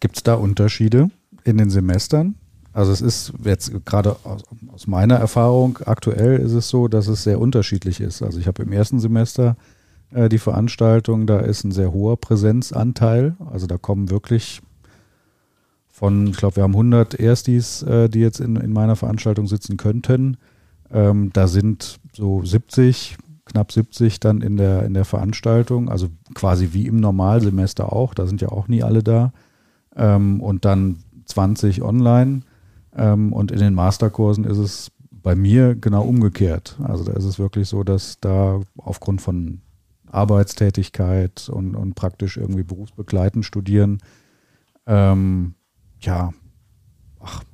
[0.00, 1.08] Gibt es da Unterschiede
[1.44, 2.34] in den Semestern?
[2.72, 7.22] Also es ist jetzt gerade aus, aus, meiner Erfahrung aktuell ist es so, dass es
[7.22, 8.22] sehr unterschiedlich ist.
[8.22, 9.56] Also ich habe im ersten Semester
[10.10, 13.36] äh, die Veranstaltung, da ist ein sehr hoher Präsenzanteil.
[13.52, 14.62] Also da kommen wirklich
[15.92, 19.76] von, ich glaube, wir haben 100 Erstis, äh, die jetzt in, in meiner Veranstaltung sitzen
[19.76, 20.38] könnten.
[20.90, 26.70] Ähm, da sind so 70, knapp 70 dann in der, in der Veranstaltung, also quasi
[26.72, 29.32] wie im Normalsemester auch, da sind ja auch nie alle da.
[29.96, 32.42] Ähm, und dann 20 online.
[32.94, 36.78] Ähm, und in den Masterkursen ist es bei mir genau umgekehrt.
[36.82, 39.60] Also da ist es wirklich so, dass da aufgrund von
[40.10, 43.98] Arbeitstätigkeit und, und praktisch irgendwie berufsbegleitend studieren,
[44.86, 45.54] ähm,
[46.00, 46.32] ja,
[47.20, 47.44] ach,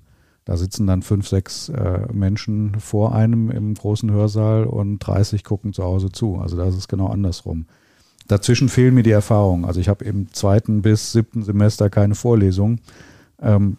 [0.48, 5.74] da sitzen dann fünf, sechs äh, Menschen vor einem im großen Hörsaal und 30 gucken
[5.74, 6.36] zu Hause zu.
[6.36, 7.66] Also da ist es genau andersrum.
[8.28, 9.66] Dazwischen fehlen mir die Erfahrungen.
[9.66, 12.80] Also ich habe im zweiten bis siebten Semester keine Vorlesung.
[13.42, 13.76] Ähm,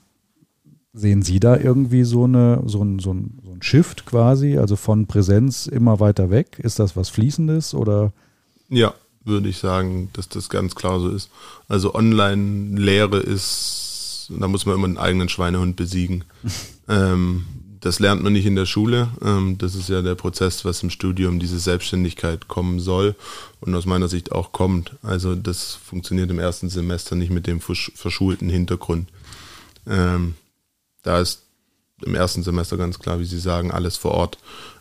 [0.93, 4.75] sehen Sie da irgendwie so, eine, so, ein, so, ein, so ein Shift quasi, also
[4.75, 6.60] von Präsenz immer weiter weg?
[6.60, 8.13] Ist das was Fließendes oder?
[8.69, 8.93] Ja,
[9.25, 11.32] würde ich sagen, dass das ganz klar so ist.
[11.67, 13.88] Also Online-Lehre ist
[14.29, 16.23] da muss man immer einen eigenen Schweinehund besiegen.
[16.87, 17.45] ähm,
[17.81, 19.09] das lernt man nicht in der Schule.
[19.21, 23.15] Ähm, das ist ja der Prozess, was im Studium diese Selbstständigkeit kommen soll
[23.61, 24.95] und aus meiner Sicht auch kommt.
[25.01, 29.09] Also das funktioniert im ersten Semester nicht mit dem verschulten Hintergrund.
[29.87, 30.35] Ähm,
[31.03, 31.43] da ist
[32.05, 34.37] im ersten Semester ganz klar, wie Sie sagen, alles vor Ort.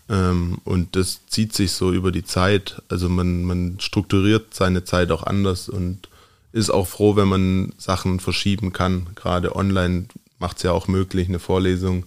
[0.09, 2.83] Ähm, und das zieht sich so über die Zeit.
[2.89, 6.09] Also man, man strukturiert seine Zeit auch anders und
[6.53, 9.09] ist auch froh, wenn man Sachen verschieben kann.
[9.15, 10.07] Gerade online
[10.39, 12.05] macht es ja auch möglich, eine Vorlesung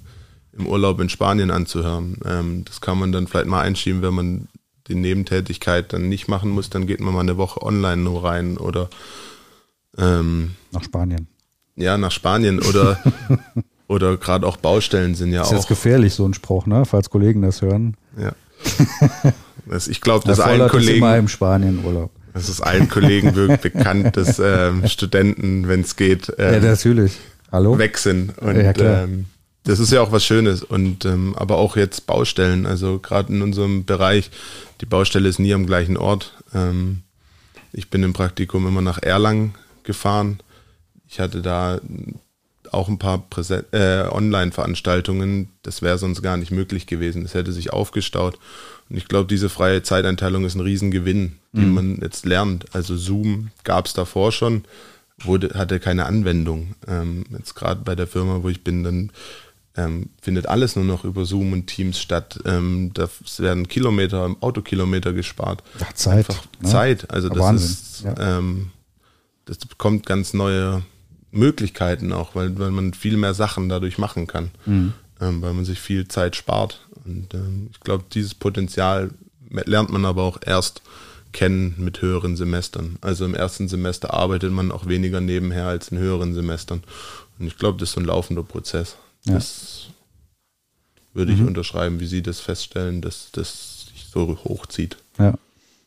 [0.54, 2.18] im Urlaub in Spanien anzuhören.
[2.26, 4.48] Ähm, das kann man dann vielleicht mal einschieben, wenn man
[4.88, 8.58] die Nebentätigkeit dann nicht machen muss, dann geht man mal eine Woche online nur rein
[8.58, 8.90] oder
[9.98, 11.28] ähm, nach Spanien.
[11.76, 13.00] Ja, nach Spanien oder
[13.88, 15.60] oder gerade auch Baustellen sind ja ist auch.
[15.60, 16.86] Ist gefährlich, so ein Spruch, ne?
[16.86, 17.96] Falls Kollegen das hören.
[18.18, 18.34] Ja.
[19.66, 20.98] das, ich glaube, dass ein Kollegen.
[20.98, 22.12] immer im Spanien Urlaub.
[22.34, 27.18] Das ist allen Kollegen bekannt, dass ähm, Studenten, wenn es geht, ähm, ja, natürlich.
[27.52, 27.78] Hallo?
[27.78, 28.38] weg sind.
[28.38, 29.26] Und ja, ähm,
[29.64, 30.64] das ist ja auch was Schönes.
[30.64, 32.66] Und ähm, aber auch jetzt Baustellen.
[32.66, 34.32] Also gerade in unserem Bereich,
[34.80, 36.34] die Baustelle ist nie am gleichen Ort.
[36.54, 37.04] Ähm,
[37.74, 40.40] ich bin im Praktikum immer nach Erlangen gefahren.
[41.08, 41.80] Ich hatte da
[42.72, 43.28] auch ein paar
[43.72, 45.50] äh, Online-Veranstaltungen.
[45.62, 47.26] Das wäre sonst gar nicht möglich gewesen.
[47.26, 48.40] Es hätte sich aufgestaut.
[48.92, 51.74] Und ich glaube, diese freie Zeiteinteilung ist ein Riesengewinn, den mhm.
[51.74, 52.76] man jetzt lernt.
[52.76, 54.66] Also Zoom gab es davor schon,
[55.24, 56.76] wurde, hatte keine Anwendung.
[56.90, 59.12] Ähm, jetzt gerade bei der Firma, wo ich bin, dann
[59.78, 62.42] ähm, findet alles nur noch über Zoom und Teams statt.
[62.44, 65.64] Ähm, da werden Kilometer, Autokilometer gespart.
[65.80, 66.18] Ja, Zeit.
[66.18, 66.68] Einfach ne?
[66.70, 67.10] Zeit.
[67.12, 67.70] Also das Wahnsinn.
[67.70, 68.40] ist, ja.
[68.40, 68.72] ähm,
[69.46, 70.84] das bekommt ganz neue
[71.32, 74.92] Möglichkeiten auch, weil, weil man viel mehr Sachen dadurch machen kann, mhm.
[75.22, 76.82] ähm, weil man sich viel Zeit spart.
[77.06, 79.12] Und ähm, ich glaube, dieses Potenzial
[79.50, 80.82] lernt man aber auch erst
[81.32, 82.98] kennen mit höheren Semestern.
[83.02, 86.84] Also im ersten Semester arbeitet man auch weniger nebenher als in höheren Semestern.
[87.40, 88.98] Und ich glaube, das ist so ein laufender Prozess.
[89.24, 89.36] Ja.
[89.36, 89.88] Das
[91.14, 91.42] würde mhm.
[91.42, 94.98] ich unterschreiben, wie Sie das feststellen, dass das sich so hochzieht.
[95.18, 95.36] Ja.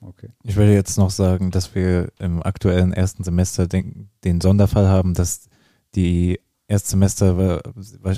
[0.00, 0.28] Okay.
[0.42, 5.14] Ich würde jetzt noch sagen, dass wir im aktuellen ersten Semester den, den Sonderfall haben,
[5.14, 5.48] dass
[5.94, 7.62] die Erstsemester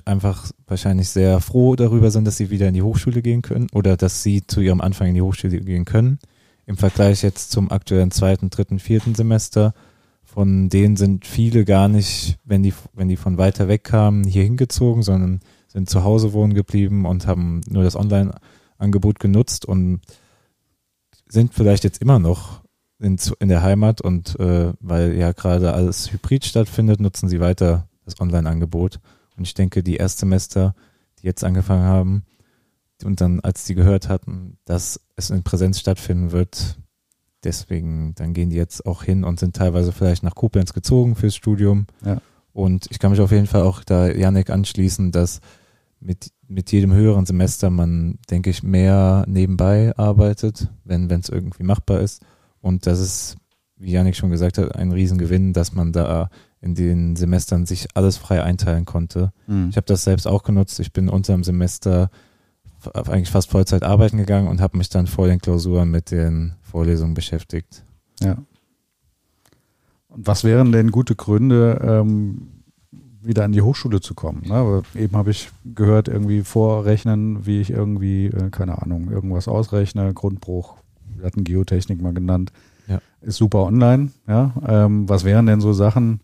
[0.05, 3.97] einfach wahrscheinlich sehr froh darüber sind, dass sie wieder in die Hochschule gehen können oder
[3.97, 6.19] dass sie zu ihrem Anfang in die Hochschule gehen können.
[6.65, 9.75] Im Vergleich jetzt zum aktuellen zweiten, dritten, vierten Semester,
[10.23, 14.43] von denen sind viele gar nicht, wenn die, wenn die von weiter weg kamen, hier
[14.43, 20.01] hingezogen, sondern sind zu Hause wohnen geblieben und haben nur das Online-Angebot genutzt und
[21.29, 22.63] sind vielleicht jetzt immer noch
[23.01, 27.89] in, in der Heimat und äh, weil ja gerade alles hybrid stattfindet, nutzen sie weiter
[28.07, 29.01] das Online-Angebot.
[29.37, 30.75] Und ich denke, die Erstsemester,
[31.21, 32.25] die jetzt angefangen haben
[33.05, 36.79] und dann, als sie gehört hatten, dass es in Präsenz stattfinden wird,
[37.45, 41.37] deswegen, dann gehen die jetzt auch hin und sind teilweise vielleicht nach Koblenz gezogen fürs
[41.37, 41.87] Studium.
[42.05, 42.21] Ja.
[42.53, 45.41] Und ich kann mich auf jeden Fall auch da Janek anschließen, dass
[46.01, 52.01] mit, mit jedem höheren Semester man, denke ich, mehr nebenbei arbeitet, wenn es irgendwie machbar
[52.01, 52.25] ist.
[52.61, 53.37] Und das ist,
[53.77, 56.31] wie Janik schon gesagt hat, ein Riesengewinn, dass man da
[56.67, 59.33] in den Semestern sich alles frei einteilen konnte.
[59.47, 59.69] Mhm.
[59.71, 60.81] Ich habe das selbst auch genutzt.
[60.81, 62.11] Ich bin unter dem Semester
[62.93, 67.15] eigentlich fast Vollzeit arbeiten gegangen und habe mich dann vor den Klausuren mit den Vorlesungen
[67.15, 67.85] beschäftigt.
[68.21, 68.37] Ja.
[70.09, 72.49] Und was wären denn gute Gründe, ähm,
[73.23, 74.43] wieder an die Hochschule zu kommen?
[74.47, 74.55] Ne?
[74.55, 80.15] Aber eben habe ich gehört, irgendwie vorrechnen, wie ich irgendwie, äh, keine Ahnung, irgendwas ausrechne,
[80.15, 80.77] Grundbruch,
[81.17, 82.53] wir hatten Geotechnik mal genannt,
[82.89, 83.01] ja.
[83.21, 84.11] ist super online.
[84.29, 84.55] Ja?
[84.67, 86.21] Ähm, was wären denn so Sachen,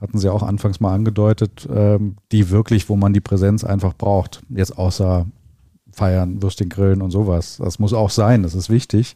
[0.00, 4.42] hatten Sie auch anfangs mal angedeutet, ähm, die wirklich, wo man die Präsenz einfach braucht.
[4.48, 5.26] Jetzt außer
[5.90, 7.56] Feiern, Würstchen grillen und sowas.
[7.58, 9.14] Das muss auch sein, das ist wichtig,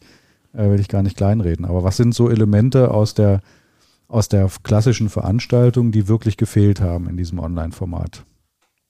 [0.53, 1.65] äh, will ich gar nicht kleinreden.
[1.65, 3.41] Aber was sind so Elemente aus der,
[4.07, 8.25] aus der klassischen Veranstaltung, die wirklich gefehlt haben in diesem Online-Format?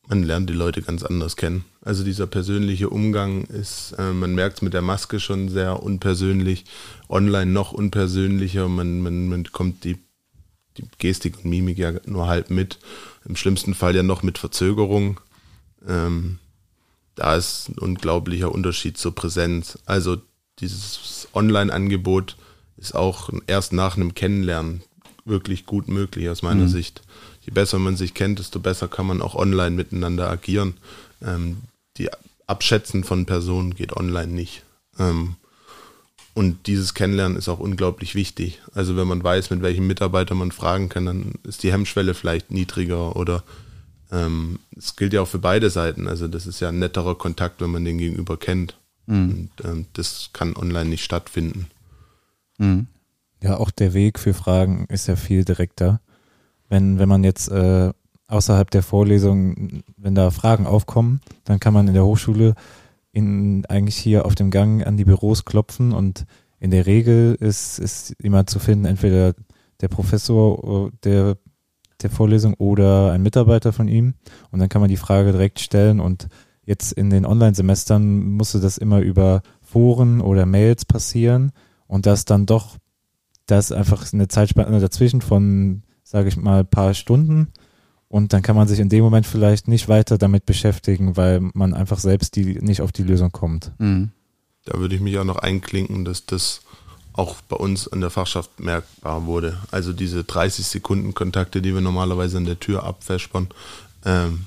[0.08, 1.64] Man lernt die Leute ganz anders kennen.
[1.82, 6.66] Also dieser persönliche Umgang ist, äh, man merkt es mit der Maske schon sehr unpersönlich,
[7.10, 9.98] online noch unpersönlicher, man, man, man kommt die
[10.78, 12.80] die Gestik und Mimik ja nur halb mit.
[13.26, 15.20] Im schlimmsten Fall ja noch mit Verzögerung.
[15.88, 16.40] Ähm,
[17.16, 19.78] da ist ein unglaublicher Unterschied zur Präsenz.
[19.86, 20.18] Also
[20.60, 22.38] dieses Online-Angebot
[22.78, 24.82] ist auch erst nach einem Kennenlernen
[25.26, 26.70] wirklich gut möglich aus meiner mhm.
[26.70, 27.02] Sicht.
[27.42, 30.76] Je besser man sich kennt, desto besser kann man auch online miteinander agieren.
[31.22, 31.58] Ähm,
[31.98, 32.10] die
[32.48, 34.64] Abschätzen von Personen geht online nicht.
[34.98, 35.36] Ähm,
[36.34, 38.62] und dieses Kennenlernen ist auch unglaublich wichtig.
[38.74, 42.52] Also wenn man weiß, mit welchem Mitarbeiter man fragen kann, dann ist die Hemmschwelle vielleicht
[42.52, 43.44] niedriger oder
[44.12, 46.08] ähm, es gilt ja auch für beide Seiten.
[46.08, 48.78] Also das ist ja ein netterer Kontakt, wenn man den Gegenüber kennt.
[49.08, 49.50] Mhm.
[49.60, 51.68] Und ähm, das kann online nicht stattfinden.
[52.58, 52.88] Mhm.
[53.44, 56.00] Ja, auch der Weg für Fragen ist ja viel direkter.
[56.70, 57.92] Wenn, wenn man jetzt äh,
[58.28, 62.56] außerhalb der Vorlesung, wenn da Fragen aufkommen, dann kann man in der Hochschule
[63.12, 66.26] in, eigentlich hier auf dem Gang an die Büros klopfen und
[66.60, 69.34] in der Regel ist, ist jemand zu finden, entweder
[69.82, 71.38] der Professor äh, der,
[72.02, 74.14] der Vorlesung oder ein Mitarbeiter von ihm.
[74.52, 76.00] Und dann kann man die Frage direkt stellen.
[76.00, 76.28] Und
[76.64, 81.52] jetzt in den Online-Semestern musste das immer über Foren oder Mails passieren.
[81.88, 82.78] Und das dann doch,
[83.48, 87.48] das einfach eine Zeitspanne dazwischen von, sage ich mal, paar Stunden.
[88.12, 91.74] Und dann kann man sich in dem Moment vielleicht nicht weiter damit beschäftigen, weil man
[91.74, 93.72] einfach selbst die, nicht auf die Lösung kommt.
[93.78, 94.12] Mhm.
[94.66, 96.60] Da würde ich mich auch noch einklinken, dass das
[97.14, 99.60] auch bei uns an der Fachschaft merkbar wurde.
[99.72, 103.48] Also diese 30 Sekunden Kontakte, die wir normalerweise an der Tür abfespern,
[104.06, 104.42] ähm,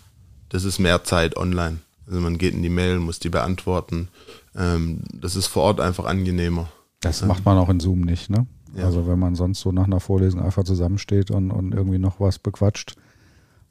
[0.50, 1.78] das ist mehr Zeit online.
[2.06, 4.08] Also man geht in die Mail, muss die beantworten.
[4.54, 6.68] Ähm, das ist vor Ort einfach angenehmer.
[7.00, 8.46] Das macht man auch in Zoom nicht, ne?
[8.76, 8.84] Ja.
[8.84, 12.38] Also wenn man sonst so nach einer Vorlesung einfach zusammensteht und, und irgendwie noch was
[12.38, 12.96] bequatscht,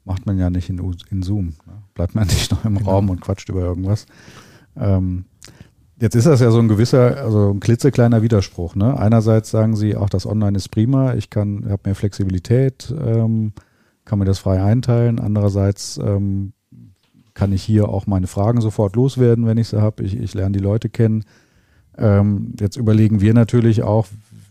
[0.04, 1.54] macht man ja nicht in, in Zoom.
[1.66, 1.82] Ne?
[1.94, 2.90] Bleibt man nicht noch im genau.
[2.90, 4.06] Raum und quatscht über irgendwas.
[4.76, 5.24] Ähm,
[6.00, 8.74] jetzt ist das ja so ein gewisser, also ein klitzekleiner Widerspruch.
[8.74, 8.98] Ne?
[8.98, 13.52] Einerseits sagen sie, auch das Online ist prima, ich kann, habe mehr Flexibilität, ähm,
[14.04, 15.18] kann mir das frei einteilen.
[15.18, 16.52] Andererseits ähm,
[17.32, 20.02] kann ich hier auch meine Fragen sofort loswerden, wenn ich sie habe.
[20.04, 21.24] Ich, ich lerne die Leute kennen.
[21.96, 24.06] Ähm, jetzt überlegen wir natürlich auch,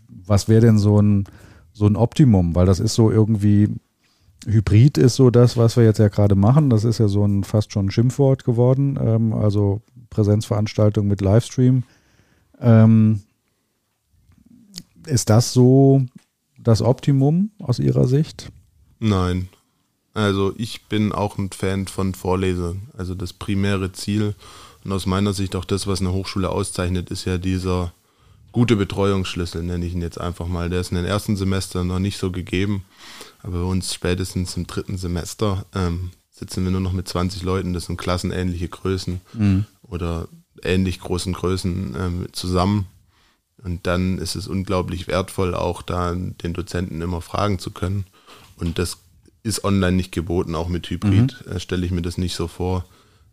[0.08, 1.24] was wäre denn so ein,
[1.72, 3.68] so ein Optimum, weil das ist so irgendwie,
[4.46, 6.70] Hybrid ist so das, was wir jetzt ja gerade machen.
[6.70, 8.98] Das ist ja so ein fast schon ein Schimpfwort geworden.
[9.00, 11.84] Ähm, also Präsenzveranstaltung mit Livestream.
[12.60, 13.22] Ähm,
[15.06, 16.04] ist das so
[16.58, 18.50] das Optimum aus Ihrer Sicht?
[18.98, 19.48] Nein.
[20.14, 22.88] Also ich bin auch ein Fan von Vorlesern.
[22.96, 24.34] Also das primäre Ziel
[24.84, 27.92] und aus meiner Sicht auch das, was eine Hochschule auszeichnet, ist ja dieser
[28.52, 30.70] gute Betreuungsschlüssel, nenne ich ihn jetzt einfach mal.
[30.70, 32.84] Der ist in den ersten Semestern noch nicht so gegeben.
[33.44, 37.74] Aber bei uns spätestens im dritten Semester ähm, sitzen wir nur noch mit 20 Leuten,
[37.74, 39.66] das sind klassenähnliche Größen mhm.
[39.82, 40.28] oder
[40.62, 42.86] ähnlich großen Größen ähm, zusammen.
[43.62, 48.06] Und dann ist es unglaublich wertvoll, auch da den Dozenten immer fragen zu können.
[48.56, 48.96] Und das
[49.42, 51.52] ist online nicht geboten, auch mit Hybrid mhm.
[51.52, 52.86] äh, stelle ich mir das nicht so vor.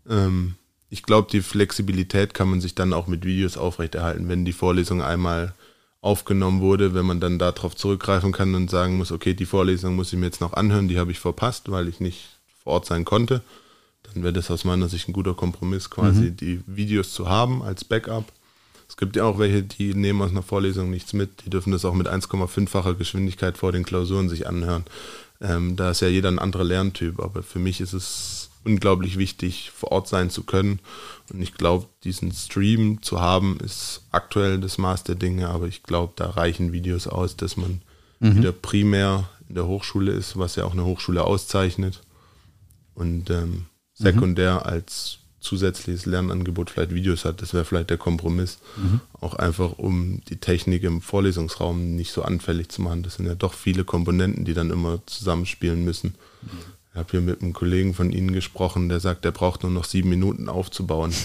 [0.10, 0.56] Ähm,
[0.89, 5.02] ich glaube, die Flexibilität kann man sich dann auch mit Videos aufrechterhalten, wenn die Vorlesung
[5.02, 5.54] einmal
[6.01, 10.11] aufgenommen wurde, wenn man dann darauf zurückgreifen kann und sagen muss, okay, die Vorlesung muss
[10.11, 13.05] ich mir jetzt noch anhören, die habe ich verpasst, weil ich nicht vor Ort sein
[13.05, 13.41] konnte.
[14.03, 16.37] Dann wäre das aus meiner Sicht ein guter Kompromiss, quasi mhm.
[16.37, 18.25] die Videos zu haben als Backup.
[18.89, 21.85] Es gibt ja auch welche, die nehmen aus einer Vorlesung nichts mit, die dürfen das
[21.85, 24.83] auch mit 1,5-facher Geschwindigkeit vor den Klausuren sich anhören.
[25.39, 29.71] Ähm, da ist ja jeder ein anderer Lerntyp, aber für mich ist es unglaublich wichtig,
[29.71, 30.80] vor Ort sein zu können.
[31.32, 35.84] Und ich glaube, diesen Stream zu haben, ist aktuell das Maß der Dinge, aber ich
[35.84, 37.82] glaube, da reichen Videos aus, dass man
[38.19, 38.38] mhm.
[38.38, 42.02] wieder primär in der Hochschule ist, was ja auch eine Hochschule auszeichnet.
[42.93, 44.69] Und ähm, sekundär mhm.
[44.69, 47.41] als zusätzliches Lernangebot vielleicht Videos hat.
[47.41, 48.60] Das wäre vielleicht der Kompromiss.
[48.78, 49.02] Mhm.
[49.19, 53.02] Auch einfach, um die Technik im Vorlesungsraum nicht so anfällig zu machen.
[53.02, 56.15] Das sind ja doch viele Komponenten, die dann immer zusammenspielen müssen.
[56.91, 59.86] Ich habe hier mit einem Kollegen von Ihnen gesprochen, der sagt, der braucht nur noch
[59.86, 61.13] sieben Minuten aufzubauen.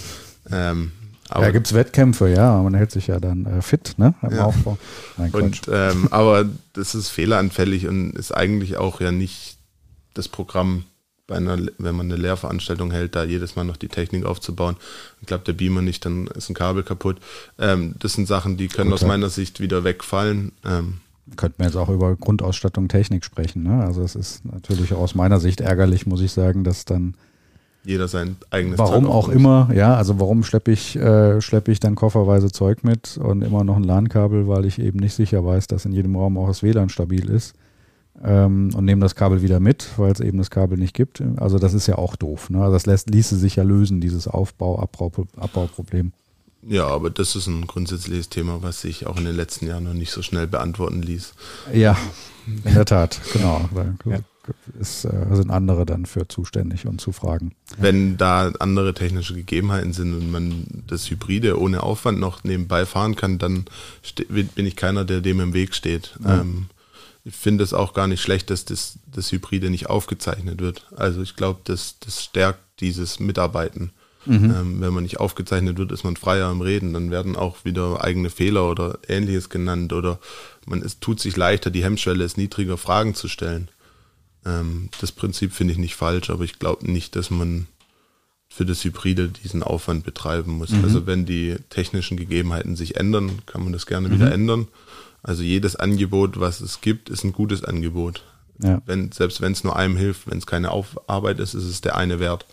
[0.48, 0.92] Ähm,
[1.28, 4.14] aber ja, gibt es Wettkämpfe, ja, man hält sich ja dann äh, fit, ne?
[4.22, 4.44] Im ja.
[4.44, 4.78] Aufbau.
[5.16, 9.58] Nein, und, ähm, aber das ist fehleranfällig und ist eigentlich auch ja nicht
[10.14, 10.84] das Programm,
[11.26, 14.76] bei einer, wenn man eine Lehrveranstaltung hält, da jedes Mal noch die Technik aufzubauen.
[15.20, 17.16] Ich glaube, der Beamer nicht, dann ist ein Kabel kaputt.
[17.58, 20.52] Ähm, das sind Sachen, die können Gut, aus meiner Sicht wieder wegfallen.
[20.64, 20.98] Ähm,
[21.34, 23.64] Könnten wir jetzt auch über Grundausstattung Technik sprechen.
[23.64, 23.82] Ne?
[23.84, 27.14] Also es ist natürlich aus meiner Sicht ärgerlich, muss ich sagen, dass dann
[27.86, 31.94] jeder sein eigenes Warum auch immer, ja, also warum schleppe ich, äh, schleppe ich dann
[31.94, 35.84] kofferweise Zeug mit und immer noch ein LAN-Kabel, weil ich eben nicht sicher weiß, dass
[35.84, 37.54] in jedem Raum auch das WLAN stabil ist.
[38.24, 41.22] Ähm, und nehme das Kabel wieder mit, weil es eben das Kabel nicht gibt.
[41.36, 42.50] Also das ist ja auch doof.
[42.50, 42.58] Ne?
[42.60, 46.12] Also das lässt, ließe sich ja lösen, dieses Aufbau-Abbauproblem.
[46.68, 49.94] Ja, aber das ist ein grundsätzliches Thema, was sich auch in den letzten Jahren noch
[49.94, 51.34] nicht so schnell beantworten ließ.
[51.72, 51.96] Ja,
[52.46, 53.68] in der Tat, genau.
[54.04, 54.18] Ja.
[54.80, 57.54] ist, äh, sind andere dann für zuständig und zu fragen.
[57.78, 63.14] Wenn da andere technische Gegebenheiten sind und man das Hybride ohne Aufwand noch nebenbei fahren
[63.14, 63.66] kann, dann
[64.28, 66.16] bin ich keiner, der dem im Weg steht.
[66.24, 66.40] Ja.
[66.40, 66.66] Ähm,
[67.24, 70.86] ich finde es auch gar nicht schlecht, dass das, das Hybride nicht aufgezeichnet wird.
[70.96, 73.90] Also ich glaube, das, das stärkt dieses Mitarbeiten.
[74.26, 74.44] Mhm.
[74.50, 76.92] Ähm, wenn man nicht aufgezeichnet wird, ist man freier im Reden.
[76.92, 80.18] Dann werden auch wieder eigene Fehler oder ähnliches genannt oder
[80.66, 83.68] man es tut sich leichter, die Hemmschwelle ist niedriger, Fragen zu stellen.
[84.44, 87.66] Ähm, das Prinzip finde ich nicht falsch, aber ich glaube nicht, dass man
[88.48, 90.70] für das Hybride diesen Aufwand betreiben muss.
[90.70, 90.84] Mhm.
[90.84, 94.14] Also wenn die technischen Gegebenheiten sich ändern, kann man das gerne mhm.
[94.14, 94.68] wieder ändern.
[95.22, 98.22] Also jedes Angebot, was es gibt, ist ein gutes Angebot.
[98.62, 98.80] Ja.
[98.86, 101.80] Wenn, selbst wenn es nur einem hilft, wenn es keine Auf Arbeit ist, ist es
[101.80, 102.46] der eine wert.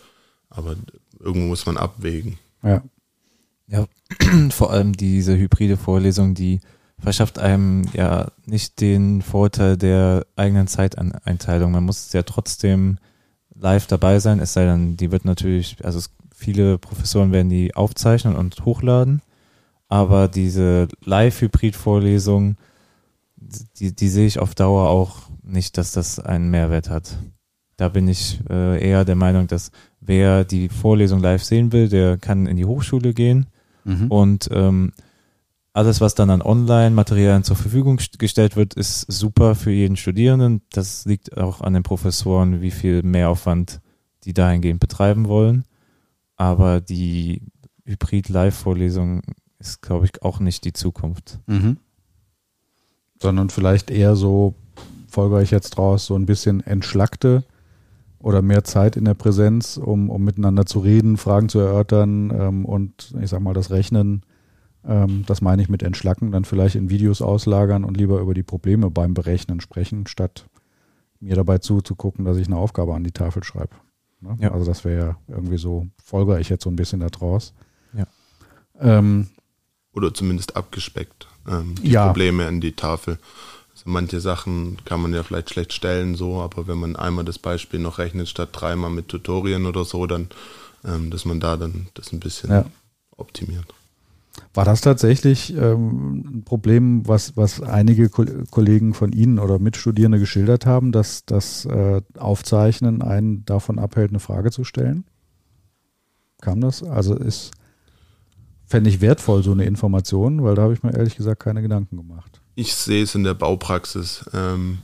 [0.50, 0.76] Aber
[1.24, 2.38] irgendwo muss man abwägen.
[2.62, 2.82] Ja.
[3.66, 3.86] Ja,
[4.50, 6.60] vor allem diese hybride Vorlesung, die
[6.98, 11.72] verschafft einem ja nicht den Vorteil der eigenen Zeiteinteilung.
[11.72, 12.98] Man muss ja trotzdem
[13.54, 16.00] live dabei sein, es sei denn, die wird natürlich, also
[16.34, 19.22] viele Professoren werden die aufzeichnen und hochladen,
[19.88, 22.56] aber diese Live-Hybrid-Vorlesung,
[23.36, 27.18] die, die sehe ich auf Dauer auch nicht, dass das einen Mehrwert hat.
[27.76, 29.70] Da bin ich äh, eher der Meinung, dass
[30.06, 33.46] wer die Vorlesung live sehen will, der kann in die Hochschule gehen
[33.84, 34.10] mhm.
[34.10, 34.92] und ähm,
[35.74, 40.62] alles, was dann an Online-Materialien zur Verfügung gestellt wird, ist super für jeden Studierenden.
[40.70, 43.80] Das liegt auch an den Professoren, wie viel Mehraufwand
[44.22, 45.64] die dahingehend betreiben wollen.
[46.36, 47.42] Aber die
[47.86, 49.22] Hybrid-Live-Vorlesung
[49.58, 51.40] ist, glaube ich, auch nicht die Zukunft.
[51.48, 51.78] Mhm.
[53.20, 54.54] Sondern vielleicht eher so,
[55.08, 57.42] folge ich jetzt draus, so ein bisschen entschlackte
[58.24, 62.64] oder mehr Zeit in der Präsenz, um, um miteinander zu reden, Fragen zu erörtern ähm,
[62.64, 64.22] und ich sag mal das Rechnen,
[64.82, 68.42] ähm, das meine ich mit entschlacken, dann vielleicht in Videos auslagern und lieber über die
[68.42, 70.46] Probleme beim Berechnen sprechen, statt
[71.20, 73.76] mir dabei zuzugucken, dass ich eine Aufgabe an die Tafel schreibe.
[74.22, 74.38] Ne?
[74.40, 74.52] Ja.
[74.52, 77.52] Also das wäre ja irgendwie so, folge ich jetzt so ein bisschen daraus.
[77.92, 78.06] Ja.
[78.80, 79.26] Ähm,
[79.92, 82.06] oder zumindest abgespeckt, ähm, die ja.
[82.06, 83.18] Probleme an die Tafel
[83.84, 87.80] manche Sachen kann man ja vielleicht schlecht stellen, so, aber wenn man einmal das Beispiel
[87.80, 90.28] noch rechnet, statt dreimal mit Tutorien oder so, dann,
[90.84, 92.64] ähm, dass man da dann das ein bisschen ja.
[93.16, 93.66] optimiert.
[94.52, 100.18] War das tatsächlich ähm, ein Problem, was, was einige Ko Kollegen von Ihnen oder Mitstudierende
[100.18, 105.04] geschildert haben, dass das äh, Aufzeichnen einen davon abhält, eine Frage zu stellen?
[106.40, 106.82] Kam das?
[106.82, 107.52] Also ist,
[108.66, 111.96] fände ich wertvoll, so eine Information, weil da habe ich mir ehrlich gesagt keine Gedanken
[111.96, 114.24] gemacht ich sehe es in der Baupraxis.
[114.32, 114.78] Ähm,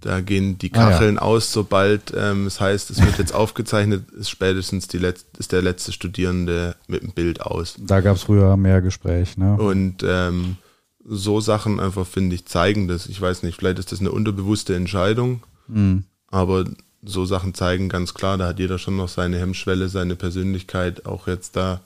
[0.00, 1.26] da gehen die Kacheln ah, ja.
[1.26, 5.62] aus, sobald ähm, es heißt, es wird jetzt aufgezeichnet, ist spätestens die Letz ist der
[5.62, 7.76] letzte Studierende mit dem Bild aus.
[7.78, 9.56] Da gab es früher mehr Gespräch, ne?
[9.56, 10.56] Und ähm,
[11.04, 13.06] so Sachen einfach, finde ich, zeigen das.
[13.06, 16.04] Ich weiß nicht, vielleicht ist das eine unterbewusste Entscheidung, mhm.
[16.28, 16.64] aber
[17.04, 21.26] so Sachen zeigen, ganz klar, da hat jeder schon noch seine Hemmschwelle, seine Persönlichkeit auch
[21.26, 21.80] jetzt da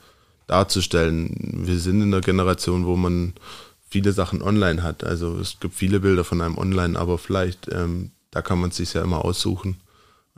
[0.46, 1.64] darzustellen.
[1.66, 3.32] Wir sind in der Generation, wo man
[3.88, 5.04] viele Sachen online hat.
[5.04, 8.76] Also es gibt viele Bilder von einem online, aber vielleicht, ähm, da kann man es
[8.76, 9.76] sich ja immer aussuchen.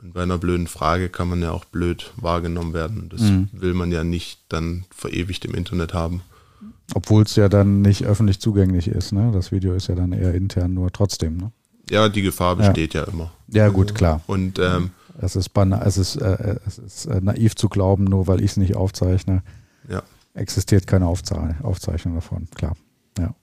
[0.01, 3.09] Und bei einer blöden Frage kann man ja auch blöd wahrgenommen werden.
[3.09, 3.49] Das mhm.
[3.51, 6.21] will man ja nicht dann verewigt im Internet haben.
[6.93, 9.31] Obwohl es ja dann nicht öffentlich zugänglich ist, ne?
[9.33, 11.51] Das Video ist ja dann eher intern, nur trotzdem, ne?
[11.89, 13.31] Ja, die Gefahr besteht ja, ja immer.
[13.47, 14.21] Ja, gut, klar.
[14.27, 18.39] Und ähm, es ist, es ist, äh, es ist äh, naiv zu glauben, nur weil
[18.39, 19.43] ich es nicht aufzeichne,
[19.89, 20.03] ja.
[20.33, 22.75] existiert keine Aufze Aufzeichnung davon, klar.
[23.17, 23.35] Ja.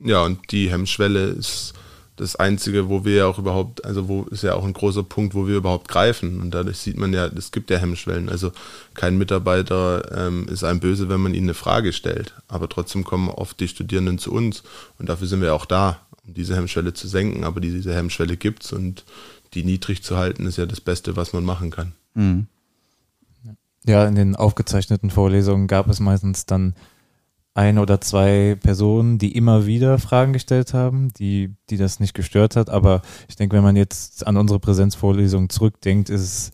[0.00, 1.74] Ja, und die Hemmschwelle ist
[2.18, 5.34] das Einzige, wo wir ja auch überhaupt, also wo ist ja auch ein großer Punkt,
[5.34, 6.40] wo wir überhaupt greifen.
[6.40, 8.28] Und dadurch sieht man ja, es gibt ja Hemmschwellen.
[8.28, 8.52] Also
[8.94, 12.34] kein Mitarbeiter ähm, ist einem böse, wenn man ihnen eine Frage stellt.
[12.48, 14.64] Aber trotzdem kommen oft die Studierenden zu uns.
[14.98, 17.44] Und dafür sind wir auch da, um diese Hemmschwelle zu senken.
[17.44, 19.04] Aber diese Hemmschwelle gibt es und
[19.54, 21.92] die niedrig zu halten, ist ja das Beste, was man machen kann.
[22.14, 22.46] Mhm.
[23.84, 26.74] Ja, in den aufgezeichneten Vorlesungen gab es meistens dann
[27.58, 32.54] ein oder zwei Personen, die immer wieder Fragen gestellt haben, die, die das nicht gestört
[32.54, 32.70] hat.
[32.70, 36.52] Aber ich denke, wenn man jetzt an unsere Präsenzvorlesung zurückdenkt, ist es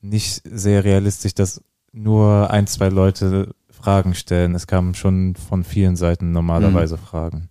[0.00, 4.54] nicht sehr realistisch, dass nur ein, zwei Leute Fragen stellen.
[4.54, 7.00] Es kamen schon von vielen Seiten normalerweise mhm.
[7.00, 7.48] Fragen.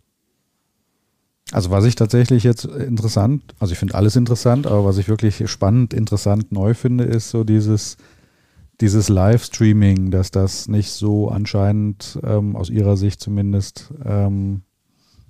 [1.52, 5.50] Also was ich tatsächlich jetzt interessant, also ich finde alles interessant, aber was ich wirklich
[5.50, 7.96] spannend, interessant, neu finde, ist so dieses,
[8.82, 14.62] dieses Livestreaming, dass das nicht so anscheinend ähm, aus Ihrer Sicht zumindest ähm,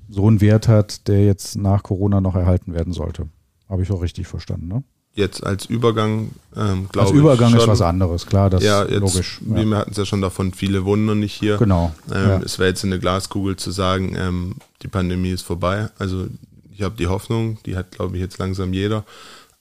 [0.10, 3.28] so einen Wert hat, der jetzt nach Corona noch erhalten werden sollte.
[3.70, 4.84] Habe ich auch richtig verstanden, ne?
[5.14, 7.00] Jetzt als Übergang, ähm, glaube ich.
[7.00, 9.42] Als Übergang schon, ist was anderes, klar, das ja, jetzt, logisch.
[9.50, 9.56] Ja.
[9.66, 11.58] Wir hatten es ja schon davon, viele wohnen noch nicht hier.
[11.58, 11.92] Genau.
[12.14, 12.38] Ähm, ja.
[12.38, 15.90] Es wäre jetzt in der Glaskugel zu sagen, ähm, die Pandemie ist vorbei.
[15.98, 16.28] Also
[16.72, 19.06] ich habe die Hoffnung, die hat, glaube ich, jetzt langsam jeder.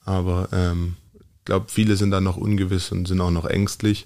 [0.05, 0.95] Aber ähm,
[1.47, 4.05] glaube, viele sind da noch ungewiss und sind auch noch ängstlich.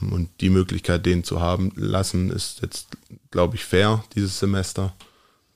[0.00, 2.88] Ähm, und die Möglichkeit, den zu haben lassen, ist jetzt,
[3.30, 4.94] glaube ich, fair, dieses Semester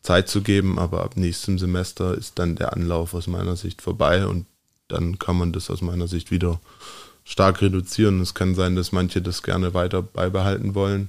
[0.03, 0.79] Zeit zu geben.
[0.79, 4.47] Aber ab nächstem Semester ist dann der Anlauf aus meiner Sicht vorbei und
[4.87, 6.61] dann kann man das aus meiner Sicht wieder
[7.25, 8.21] stark reduzieren.
[8.21, 11.09] Es kann sein, dass manche das gerne weiter beibehalten wollen.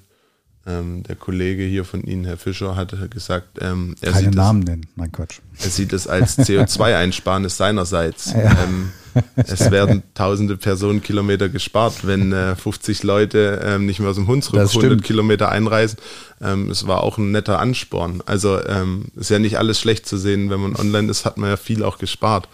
[0.68, 4.62] Ähm, der Kollege hier von Ihnen, Herr Fischer, hatte gesagt, ähm, er Keine sieht Namen
[4.64, 5.40] es, nennen, mein Quatsch.
[5.58, 8.34] Er sieht es als CO2-Einsparnis seinerseits.
[8.40, 8.64] Ja.
[8.64, 8.92] Ähm,
[9.36, 14.62] es werden tausende Personenkilometer gespart, wenn äh, 50 Leute ähm, nicht mehr aus dem Hunsrück
[14.62, 15.98] 100 Kilometer einreisen.
[16.42, 18.22] Ähm, es war auch ein netter Ansporn.
[18.28, 20.50] Also ähm, ist ja nicht alles schlecht zu sehen.
[20.52, 22.48] Wenn man online ist, hat man ja viel auch gespart.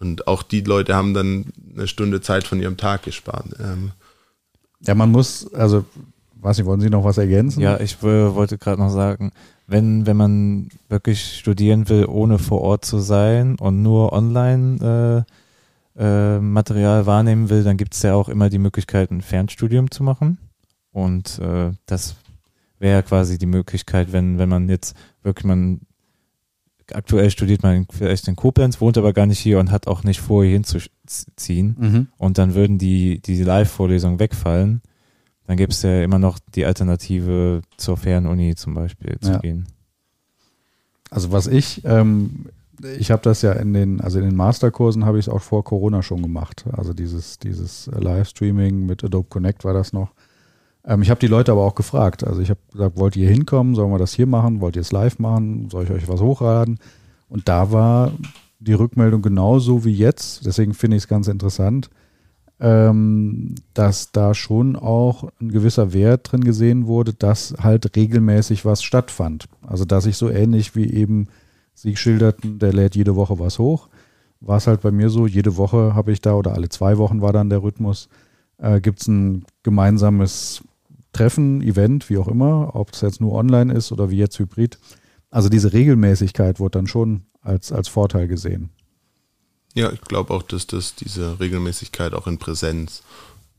[0.00, 3.46] Und auch die Leute haben dann eine Stunde Zeit von ihrem Tag gespart.
[3.60, 3.92] Ähm,
[4.80, 5.84] ja, man muss, also
[6.44, 7.62] Weiß nicht, wollen Sie noch was ergänzen?
[7.62, 9.30] Ja, ich wollte gerade noch sagen,
[9.66, 15.24] wenn, wenn man wirklich studieren will, ohne vor Ort zu sein und nur online
[15.96, 19.90] äh, äh, Material wahrnehmen will, dann gibt es ja auch immer die Möglichkeit, ein Fernstudium
[19.90, 20.36] zu machen.
[20.92, 22.16] Und äh, das
[22.78, 25.80] wäre quasi die Möglichkeit, wenn, wenn man jetzt wirklich man
[26.92, 30.20] aktuell studiert man vielleicht in Koblenz, wohnt aber gar nicht hier und hat auch nicht
[30.20, 31.76] vor, hier hinzuziehen.
[31.78, 32.08] Mhm.
[32.18, 34.82] Und dann würden die, die Live-Vorlesungen wegfallen
[35.46, 39.38] dann gibt es ja immer noch die Alternative zur Fernuni zum Beispiel zu ja.
[39.38, 39.66] gehen.
[41.10, 42.46] Also was ich, ähm,
[42.98, 45.62] ich habe das ja in den, also in den Masterkursen habe ich es auch vor
[45.62, 46.64] Corona schon gemacht.
[46.72, 50.12] Also dieses, dieses Livestreaming mit Adobe Connect war das noch.
[50.84, 52.24] Ähm, ich habe die Leute aber auch gefragt.
[52.24, 53.74] Also ich habe gesagt, wollt ihr hinkommen?
[53.74, 54.60] Sollen wir das hier machen?
[54.60, 55.68] Wollt ihr es live machen?
[55.70, 56.78] Soll ich euch was hochladen?
[57.28, 58.12] Und da war
[58.60, 60.46] die Rückmeldung genauso wie jetzt.
[60.46, 61.90] Deswegen finde ich es ganz interessant
[62.64, 68.82] ähm, dass da schon auch ein gewisser Wert drin gesehen wurde, dass halt regelmäßig was
[68.82, 69.44] stattfand.
[69.60, 71.28] Also dass ich so ähnlich wie eben
[71.74, 73.88] Sie schilderten, der lädt jede Woche was hoch,
[74.40, 77.20] war es halt bei mir so, jede Woche habe ich da oder alle zwei Wochen
[77.20, 78.08] war dann der Rhythmus,
[78.56, 80.62] äh, gibt es ein gemeinsames
[81.12, 84.78] Treffen, Event, wie auch immer, ob es jetzt nur online ist oder wie jetzt hybrid.
[85.30, 88.70] Also diese Regelmäßigkeit wurde dann schon als, als Vorteil gesehen.
[89.74, 93.02] Ja, ich glaube auch, dass das diese Regelmäßigkeit auch in Präsenz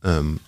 [0.04, 0.40] ähm,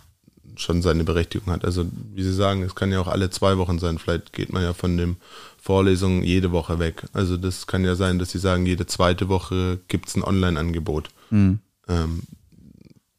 [0.55, 1.65] schon seine Berechtigung hat.
[1.65, 3.97] Also wie Sie sagen, es kann ja auch alle zwei Wochen sein.
[3.97, 5.18] Vielleicht geht man ja von den
[5.61, 7.03] Vorlesungen jede Woche weg.
[7.13, 11.09] Also das kann ja sein, dass Sie sagen, jede zweite Woche gibt es ein Online-Angebot.
[11.30, 11.59] Mhm.
[11.88, 12.24] Ähm,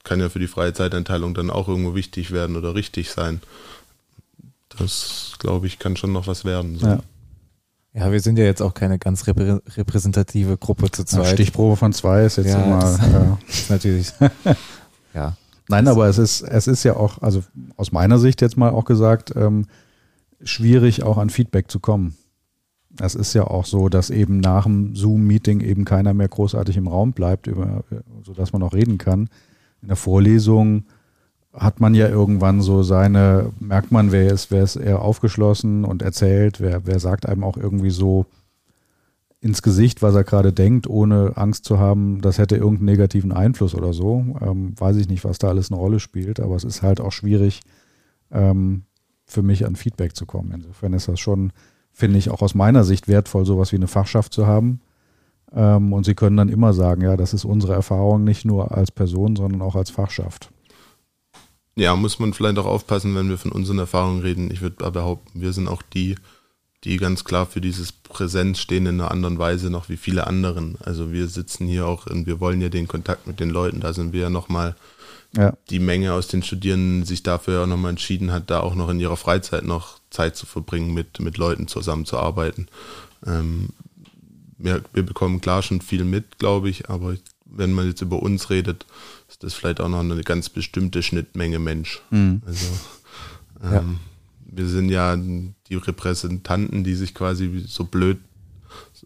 [0.04, 3.42] kann ja für die freie Zeiteinteilung dann auch irgendwo wichtig werden oder richtig sein.
[4.78, 6.78] Das, glaube ich, kann schon noch was werden.
[6.78, 6.86] So.
[6.86, 7.00] Ja.
[7.98, 11.32] Ja, wir sind ja jetzt auch keine ganz reprä repräsentative Gruppe zu zweit.
[11.32, 12.78] Stichprobe von zwei ist jetzt ja, immer.
[12.78, 13.38] Das, ja.
[13.48, 14.12] ist natürlich.
[15.14, 15.36] ja.
[15.68, 17.42] Nein, aber es ist, es ist ja auch, also
[17.76, 19.66] aus meiner Sicht jetzt mal auch gesagt, ähm,
[20.42, 22.16] schwierig auch an Feedback zu kommen.
[23.00, 26.86] es ist ja auch so, dass eben nach dem Zoom-Meeting eben keiner mehr großartig im
[26.86, 27.84] Raum bleibt, über,
[28.22, 29.28] sodass man auch reden kann.
[29.82, 30.84] In der Vorlesung
[31.52, 36.02] hat man ja irgendwann so seine, merkt man, wer ist, wer ist eher aufgeschlossen und
[36.02, 38.26] erzählt, wer, wer sagt einem auch irgendwie so
[39.40, 43.74] ins Gesicht, was er gerade denkt, ohne Angst zu haben, das hätte irgendeinen negativen Einfluss
[43.74, 44.24] oder so.
[44.40, 47.12] Ähm, weiß ich nicht, was da alles eine Rolle spielt, aber es ist halt auch
[47.12, 47.60] schwierig,
[48.32, 48.82] ähm,
[49.26, 50.52] für mich an Feedback zu kommen.
[50.52, 51.52] Insofern ist das schon,
[51.92, 54.80] finde ich, auch aus meiner Sicht wertvoll, sowas wie eine Fachschaft zu haben.
[55.52, 58.90] Ähm, und sie können dann immer sagen, ja, das ist unsere Erfahrung nicht nur als
[58.90, 60.50] Person, sondern auch als Fachschaft.
[61.78, 64.50] Ja, muss man vielleicht auch aufpassen, wenn wir von unseren Erfahrungen reden.
[64.50, 66.16] Ich würde behaupten, wir sind auch die,
[66.82, 70.76] die ganz klar für dieses Präsenz stehen in einer anderen Weise noch wie viele anderen.
[70.80, 73.78] Also wir sitzen hier auch und wir wollen ja den Kontakt mit den Leuten.
[73.78, 74.74] Da sind wir ja nochmal
[75.36, 75.56] ja.
[75.70, 78.98] die Menge aus den Studierenden sich dafür auch nochmal entschieden hat, da auch noch in
[78.98, 82.66] ihrer Freizeit noch Zeit zu verbringen, mit, mit Leuten zusammenzuarbeiten.
[83.24, 83.68] Ähm,
[84.56, 87.14] wir, wir bekommen klar schon viel mit, glaube ich, aber
[87.44, 88.84] wenn man jetzt über uns redet,
[89.28, 92.02] ist das vielleicht auch noch eine ganz bestimmte Schnittmenge Mensch.
[92.10, 92.42] Mhm.
[92.46, 92.66] Also
[93.62, 93.84] ähm, ja.
[94.46, 98.18] wir sind ja die Repräsentanten, die sich quasi so blöd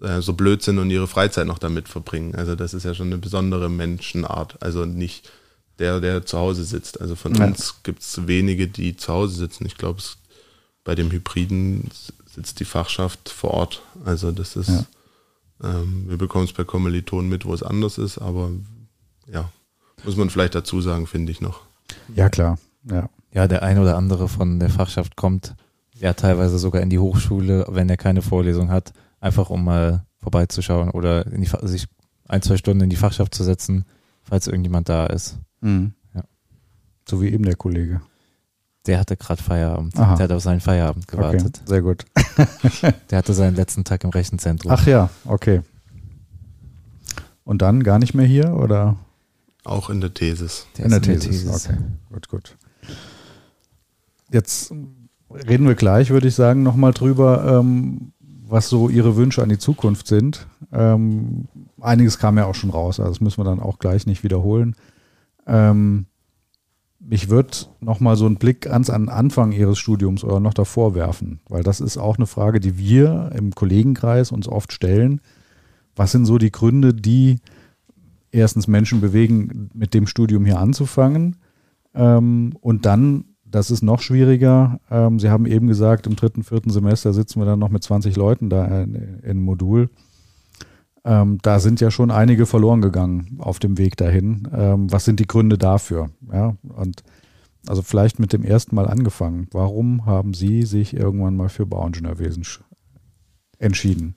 [0.01, 2.35] äh, so blöd sind und ihre Freizeit noch damit verbringen.
[2.35, 4.63] Also das ist ja schon eine besondere Menschenart.
[4.63, 5.31] Also nicht
[5.79, 7.01] der, der zu Hause sitzt.
[7.01, 7.47] Also von ja.
[7.47, 9.67] uns gibt es wenige, die zu Hause sitzen.
[9.67, 10.03] Ich glaube,
[10.85, 11.91] bei dem Hybriden
[12.27, 13.83] sitzt die Fachschaft vor Ort.
[14.05, 14.87] Also das ist, ja.
[15.63, 18.51] ähm, wir bekommen es bei Kommilitonen mit, wo es anders ist, aber
[19.33, 19.51] ja,
[20.05, 21.61] muss man vielleicht dazu sagen, finde ich noch.
[22.15, 22.59] Ja, klar.
[22.91, 23.09] Ja.
[23.33, 25.55] ja, der ein oder andere von der Fachschaft kommt
[25.95, 30.91] ja teilweise sogar in die Hochschule, wenn er keine Vorlesung hat, einfach um mal vorbeizuschauen
[30.91, 31.87] oder die, sich
[32.29, 33.85] ein, zwei Stunden in die Fachschaft zu setzen,
[34.23, 35.39] falls irgendjemand da ist.
[35.61, 35.93] Mhm.
[36.15, 36.25] Ja.
[37.09, 38.01] So wie eben der Kollege.
[38.87, 39.97] Der hatte gerade Feierabend.
[39.97, 40.17] Aha.
[40.17, 41.61] Der hat auf seinen Feierabend gewartet.
[41.61, 42.05] Okay, sehr gut.
[43.11, 44.73] der hatte seinen letzten Tag im Rechenzentrum.
[44.73, 45.63] Ach ja, okay.
[47.45, 48.97] Und dann gar nicht mehr hier oder?
[49.65, 50.67] Auch in der Thesis.
[50.77, 51.45] Der in der Thesis.
[51.45, 51.67] Thesis.
[51.69, 51.79] Okay,
[52.11, 52.57] gut, gut.
[54.31, 54.73] Jetzt
[55.31, 59.59] reden wir gleich, würde ich sagen, nochmal drüber, ähm, was so Ihre Wünsche an die
[59.59, 60.47] Zukunft sind.
[60.73, 61.49] Ähm,
[61.81, 64.75] einiges kam ja auch schon raus, also das müssen wir dann auch gleich nicht wiederholen.
[65.47, 66.07] Ähm,
[66.99, 71.41] mich wird nochmal so ein Blick ans an Anfang Ihres Studiums oder noch davor werfen,
[71.49, 75.21] weil das ist auch eine Frage, die wir im Kollegenkreis uns oft stellen.
[75.97, 77.41] Was sind so die Gründe, die
[78.33, 81.37] erstens Menschen bewegen, mit dem Studium hier anzufangen?
[81.95, 84.81] Ähm, und dann, das ist noch schwieriger.
[84.91, 88.17] Ähm, Sie haben eben gesagt, im dritten, vierten Semester sitzen wir dann noch mit 20
[88.17, 89.91] Leuten da in, in Modul.
[91.05, 94.49] Ähm, da sind ja schon einige verloren gegangen auf dem Weg dahin.
[94.53, 96.11] Ähm, was sind die Gründe dafür?
[96.33, 97.03] Ja, und
[97.67, 99.49] also vielleicht mit dem ersten Mal angefangen.
[99.51, 102.45] Warum haben Sie sich irgendwann mal für Bauingenieurwesen
[103.59, 104.17] entschieden?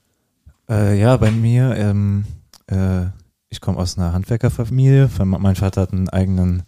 [0.70, 2.26] Äh, ja, bei mir, ähm,
[2.68, 3.06] äh,
[3.56, 5.10] ich komme aus einer Handwerkerfamilie.
[5.24, 6.64] Mein Vater hat einen eigenen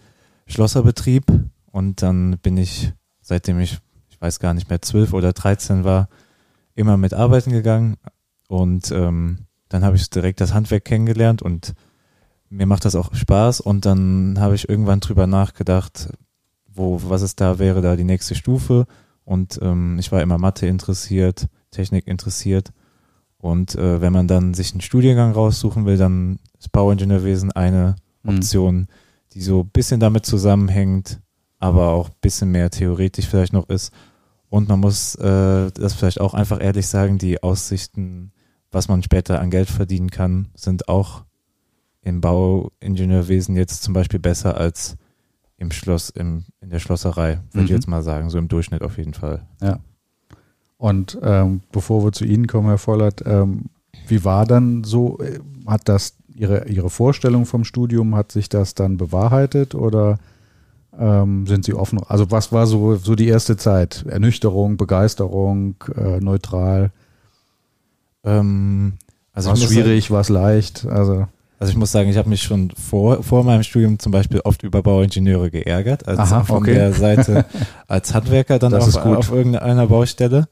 [0.45, 1.25] Schlosserbetrieb
[1.69, 6.07] und dann bin ich, seitdem ich, ich weiß gar nicht mehr, zwölf oder dreizehn war,
[6.75, 7.97] immer mit arbeiten gegangen
[8.47, 11.73] und ähm, dann habe ich direkt das Handwerk kennengelernt und
[12.49, 16.09] mir macht das auch Spaß und dann habe ich irgendwann drüber nachgedacht,
[16.73, 18.85] wo, was es da wäre, da die nächste Stufe
[19.25, 22.71] und ähm, ich war immer Mathe interessiert, Technik interessiert
[23.37, 28.35] und äh, wenn man dann sich einen Studiengang raussuchen will, dann ist Bauingenieurwesen eine mhm.
[28.35, 28.87] Option, mhm.
[29.33, 31.21] die so ein bisschen damit zusammenhängt,
[31.59, 33.91] aber auch ein bisschen mehr theoretisch vielleicht noch ist.
[34.49, 38.31] Und man muss äh, das vielleicht auch einfach ehrlich sagen, die Aussichten
[38.71, 41.25] was man später an Geld verdienen kann, sind auch
[42.01, 44.97] im Bauingenieurwesen jetzt zum Beispiel besser als
[45.57, 47.65] im Schloss, im, in der Schlosserei, würde mhm.
[47.65, 49.47] ich jetzt mal sagen, so im Durchschnitt auf jeden Fall.
[49.61, 49.79] Ja.
[50.77, 53.65] Und ähm, bevor wir zu Ihnen kommen, Herr Vollert, ähm,
[54.07, 58.75] wie war dann so, äh, hat das Ihre, Ihre Vorstellung vom Studium, hat sich das
[58.75, 60.19] dann bewahrheitet oder
[60.97, 61.99] ähm, sind Sie offen?
[62.07, 64.05] Also was war so, so die erste Zeit?
[64.07, 66.91] Ernüchterung, Begeisterung, äh, neutral?
[68.23, 68.93] Ähm,
[69.33, 70.85] also war es schwierig, war es leicht?
[70.85, 71.27] Also
[71.59, 74.61] also ich muss sagen, ich habe mich schon vor, vor meinem Studium zum Beispiel oft
[74.61, 76.75] über Bauingenieure geärgert, also Aha, von okay.
[76.75, 77.45] der Seite
[77.87, 80.47] als Handwerker dann auf, auf, irgendeiner Baustelle.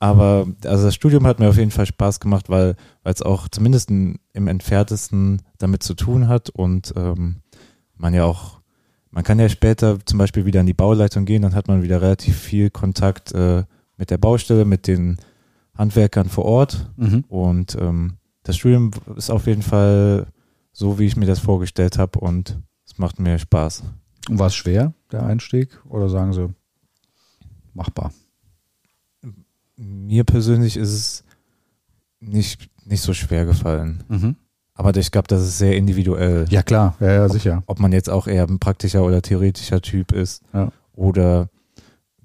[0.00, 3.90] Aber also das Studium hat mir auf jeden Fall Spaß gemacht, weil es auch zumindest
[3.90, 7.36] im entferntesten damit zu tun hat und ähm,
[7.96, 8.60] man ja auch,
[9.10, 12.00] man kann ja später zum Beispiel wieder in die Bauleitung gehen, dann hat man wieder
[12.00, 13.64] relativ viel Kontakt äh,
[13.96, 15.18] mit der Baustelle, mit den
[15.74, 16.90] Handwerkern vor Ort.
[16.96, 17.24] Mhm.
[17.28, 20.26] Und ähm, das Studium ist auf jeden Fall
[20.72, 23.82] so, wie ich mir das vorgestellt habe und es macht mir Spaß.
[24.28, 25.80] Und war es schwer, der Einstieg?
[25.88, 26.48] Oder sagen Sie,
[27.74, 28.12] machbar?
[29.78, 31.24] Mir persönlich ist es
[32.20, 34.04] nicht, nicht so schwer gefallen.
[34.08, 34.36] Mhm.
[34.74, 36.46] Aber ich glaube, das ist sehr individuell.
[36.50, 37.62] Ja, klar, ja, ja, sicher.
[37.66, 40.42] Ob man jetzt auch eher ein praktischer oder theoretischer Typ ist.
[40.52, 40.70] Ja.
[40.94, 41.48] Oder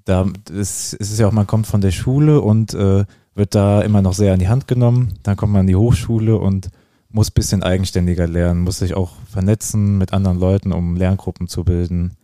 [0.04, 3.82] da ist, es ist ja auch, man kommt von der Schule und äh, wird da
[3.82, 5.14] immer noch sehr an die Hand genommen.
[5.22, 6.70] Dann kommt man an die Hochschule und
[7.08, 11.64] muss ein bisschen eigenständiger lernen, muss sich auch vernetzen mit anderen Leuten, um Lerngruppen zu
[11.64, 12.16] bilden.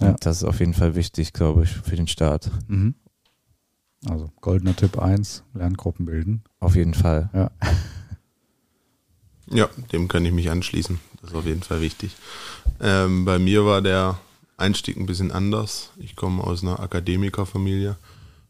[0.00, 0.16] Ja.
[0.20, 2.50] Das ist auf jeden Fall wichtig, glaube ich, für den Start.
[2.68, 2.94] Mhm.
[4.06, 6.42] Also goldener Tipp 1, Lerngruppen bilden.
[6.60, 7.30] Auf jeden Fall.
[7.32, 7.50] Ja.
[9.50, 11.00] Ja, dem kann ich mich anschließen.
[11.20, 12.16] Das ist auf jeden Fall wichtig.
[12.80, 14.18] Ähm, bei mir war der
[14.56, 15.90] Einstieg ein bisschen anders.
[15.98, 17.96] Ich komme aus einer Akademikerfamilie.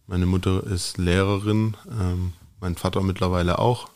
[0.07, 3.91] Meine Mutter ist Lehrerin, ähm, mein Vater mittlerweile auch.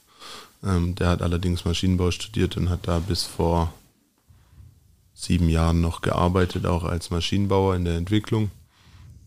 [0.62, 3.72] Ähm, der hat allerdings Maschinenbau studiert und hat da bis vor
[5.14, 8.50] sieben Jahren noch gearbeitet, auch als Maschinenbauer in der Entwicklung.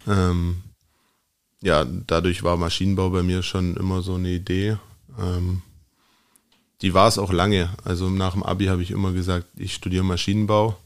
[0.08, 0.62] Ähm,
[1.66, 4.78] ja, dadurch war Maschinenbau bei mir schon immer so eine Idee.
[5.20, 5.64] Ähm,
[6.84, 7.72] die war es auch lange.
[7.84, 10.78] Also nach dem Abi habe ich immer gesagt, ich studiere Maschinenbau.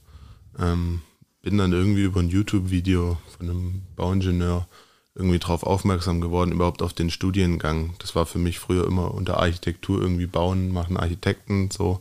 [0.58, 1.02] Ähm,
[1.42, 4.70] bin dann irgendwie über ein YouTube-Video von einem Bauingenieur
[5.16, 7.96] irgendwie drauf aufmerksam geworden, überhaupt auf den Studiengang.
[8.00, 12.00] Das war für mich früher immer unter Architektur irgendwie bauen, machen Architekten so.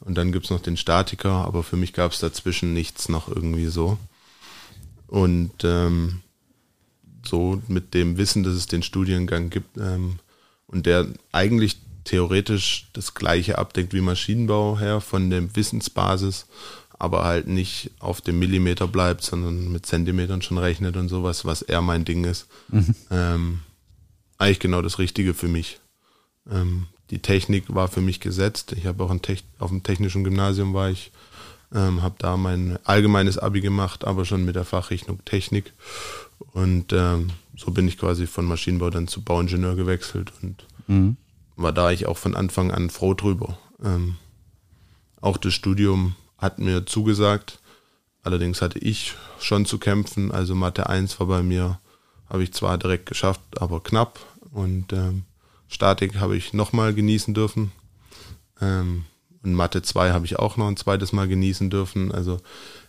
[0.00, 3.66] Und dann gibt's noch den Statiker, aber für mich gab es dazwischen nichts noch irgendwie
[3.66, 3.98] so.
[5.08, 6.22] Und ähm,
[7.24, 10.18] so mit dem Wissen, dass es den Studiengang gibt ähm,
[10.66, 16.46] und der eigentlich theoretisch das gleiche abdeckt wie Maschinenbau her von der Wissensbasis,
[16.98, 21.62] aber halt nicht auf dem Millimeter bleibt, sondern mit Zentimetern schon rechnet und sowas, was
[21.62, 22.46] eher mein Ding ist.
[23.10, 23.60] Ähm,
[24.38, 25.80] eigentlich genau das Richtige für mich.
[26.50, 28.72] Ähm, die Technik war für mich gesetzt.
[28.72, 29.10] Ich habe auch
[29.58, 31.10] auf dem technischen Gymnasium war ich,
[31.74, 35.72] ähm, habe da mein allgemeines Abi gemacht, aber schon mit der Fachrichtung Technik.
[36.52, 41.16] Und ähm, so bin ich quasi von Maschinenbau dann zu Bauingenieur gewechselt und Mhm.
[41.56, 43.58] war da ich auch von Anfang an froh drüber.
[43.84, 44.16] Ähm,
[45.20, 47.58] auch das Studium hat mir zugesagt.
[48.22, 50.30] Allerdings hatte ich schon zu kämpfen.
[50.32, 51.78] Also Mathe 1 war bei mir,
[52.28, 54.18] habe ich zwar direkt geschafft, aber knapp.
[54.52, 55.24] Und ähm,
[55.68, 57.72] Statik habe ich nochmal genießen dürfen.
[58.60, 59.04] Ähm,
[59.42, 62.12] und Mathe 2 habe ich auch noch ein zweites Mal genießen dürfen.
[62.12, 62.40] Also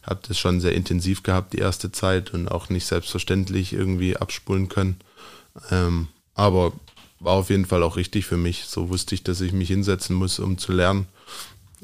[0.10, 4.68] habe das schon sehr intensiv gehabt, die erste Zeit und auch nicht selbstverständlich irgendwie abspulen
[4.70, 4.97] können.
[5.72, 6.74] Ähm, aber
[7.20, 8.66] war auf jeden Fall auch richtig für mich.
[8.66, 11.07] So wusste ich, dass ich mich hinsetzen muss, um zu lernen.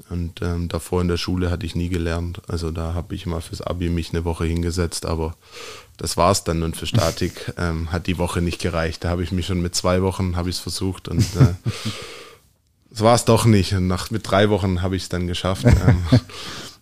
[0.09, 2.41] Und ähm, davor in der Schule hatte ich nie gelernt.
[2.47, 5.35] Also da habe ich mal fürs Abi mich eine Woche hingesetzt, aber
[5.97, 6.63] das war's dann.
[6.63, 9.03] Und für Statik ähm, hat die Woche nicht gereicht.
[9.03, 11.53] Da habe ich mich schon mit zwei Wochen habe ich es versucht und äh,
[12.91, 13.73] es war es doch nicht.
[13.73, 15.65] Und nach, mit drei Wochen habe ich es dann geschafft.
[15.65, 16.03] Ähm,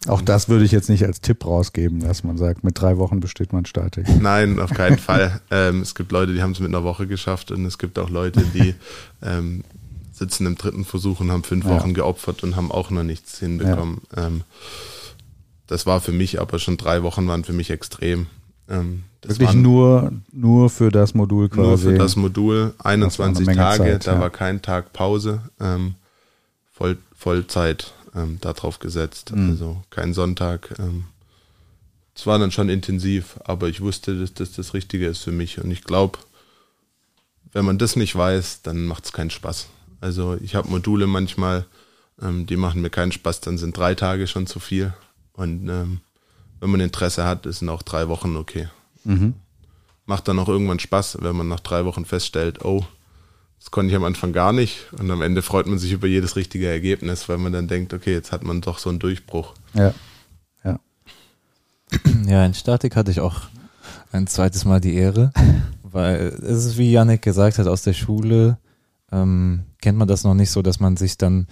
[0.07, 3.19] Auch das würde ich jetzt nicht als Tipp rausgeben, dass man sagt, mit drei Wochen
[3.19, 4.05] besteht man Statik.
[4.21, 5.41] Nein, auf keinen Fall.
[5.51, 8.09] Ähm, es gibt Leute, die haben es mit einer Woche geschafft und es gibt auch
[8.09, 8.75] Leute, die
[9.21, 9.63] ähm,
[10.11, 11.71] sitzen im dritten Versuch und haben fünf Ja.
[11.71, 14.01] Wochen geopfert und haben auch noch nichts hinbekommen.
[14.15, 14.41] Ähm,
[15.67, 18.27] das war für mich aber schon drei Wochen waren für mich extrem.
[18.69, 21.61] Ähm, das Wirklich nur, nur für das Modul quasi.
[21.67, 24.19] nur für das Modul 21 Menge Tage, Zeit, da ja.
[24.19, 25.95] war kein Tag Pause, ähm,
[26.73, 29.49] voll, Vollzeit ähm, darauf gesetzt, Mhm.
[29.49, 30.75] also kein Sonntag.
[30.79, 31.05] Ähm,
[32.15, 35.59] es war dann schon intensiv, aber ich wusste, dass das das Richtige ist für mich
[35.59, 36.19] und ich glaube,
[37.51, 39.67] wenn man das nicht weiß, dann macht es keinen Spaß.
[40.01, 41.65] Also ich habe Module manchmal,
[42.21, 44.93] ähm, die machen mir keinen Spaß, dann sind drei Tage schon zu viel
[45.33, 46.01] und ähm,
[46.59, 48.69] wenn man Interesse hat, sind auch drei Wochen okay
[49.05, 49.33] Mhm.
[50.05, 52.85] macht dann auch irgendwann Spaß, wenn man nach drei Wochen feststellt, oh,
[53.63, 54.91] das konnte ich am Anfang gar nicht.
[54.99, 58.11] Und am Ende freut man sich über jedes richtige Ergebnis, weil man dann denkt, okay,
[58.11, 59.53] jetzt hat man doch so einen Durchbruch.
[59.73, 59.93] Ja.
[62.25, 63.41] Ja, in Statik hatte ich auch
[64.11, 65.31] ein zweites Mal die Ehre,
[65.83, 68.57] weil es ist, wie Yannick gesagt hat, aus der Schule
[69.11, 71.47] ähm, kennt man das noch nicht so, dass man sich dann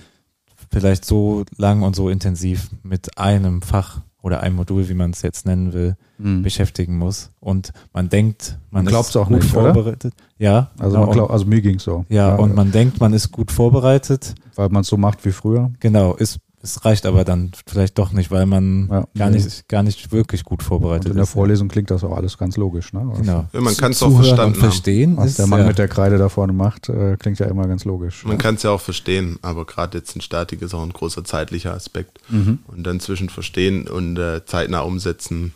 [0.69, 5.21] vielleicht so lang und so intensiv mit einem Fach oder einem Modul, wie man es
[5.21, 6.43] jetzt nennen will, Mhm.
[6.43, 7.31] beschäftigen muss.
[7.39, 9.73] Und man denkt, man, Man ist auch gut nicht, oder?
[9.73, 10.13] vorbereitet.
[10.37, 12.05] Ja, Also, glaub, also mir ging's so.
[12.09, 14.35] ja, und man denkt, man ist gut vorbereitet.
[14.55, 15.71] weil man es so macht wie früher.
[15.79, 19.07] Genau, ist, es reicht aber dann vielleicht doch nicht, weil man Ja.
[19.17, 21.31] gar, nicht, gar nicht wirklich gut Und vorbereitet in der ist.
[21.31, 22.93] Vorlesung klingt das auch alles ganz logisch.
[22.93, 23.11] Ne?
[23.17, 23.47] Genau.
[23.51, 25.17] Ja, man kann's auch Zuhören verstanden und verstehen.
[25.17, 27.67] Was ist, der Mann ja, mit der Kreide da vorne macht, äh, klingt ja immer
[27.67, 28.23] ganz logisch.
[28.25, 31.23] Man kann es ja auch verstehen, aber gerade jetzt in Statik ist auch ein großer
[31.23, 32.19] zeitlicher Aspekt.
[32.29, 32.59] Mhm.
[32.67, 35.53] Und dann zwischen Verstehen und äh, zeitnah umsetzen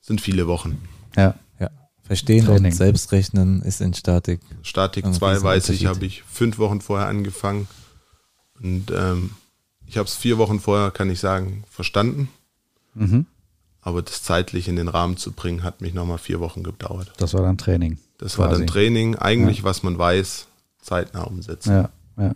[0.00, 0.82] sind viele Wochen.
[1.16, 1.34] Ja.
[1.60, 1.70] ja,
[2.02, 2.64] verstehen Training.
[2.66, 4.40] und selbstrechnen ist in Statik.
[4.62, 7.68] Statik Ein 2 weiß ich, habe ich fünf Wochen vorher angefangen.
[8.60, 9.30] Und ähm,
[9.94, 12.28] ich habe es vier Wochen vorher, kann ich sagen, verstanden.
[12.94, 13.26] Mhm.
[13.80, 17.12] Aber das zeitlich in den Rahmen zu bringen, hat mich nochmal vier Wochen gedauert.
[17.18, 17.98] Das war dann Training.
[18.18, 18.62] Das war Quasi.
[18.62, 20.48] dann Training, eigentlich was man weiß,
[20.80, 21.70] zeitnah umsetzen.
[21.70, 22.34] Ja, ja.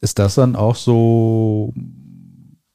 [0.00, 1.72] Ist das dann auch so,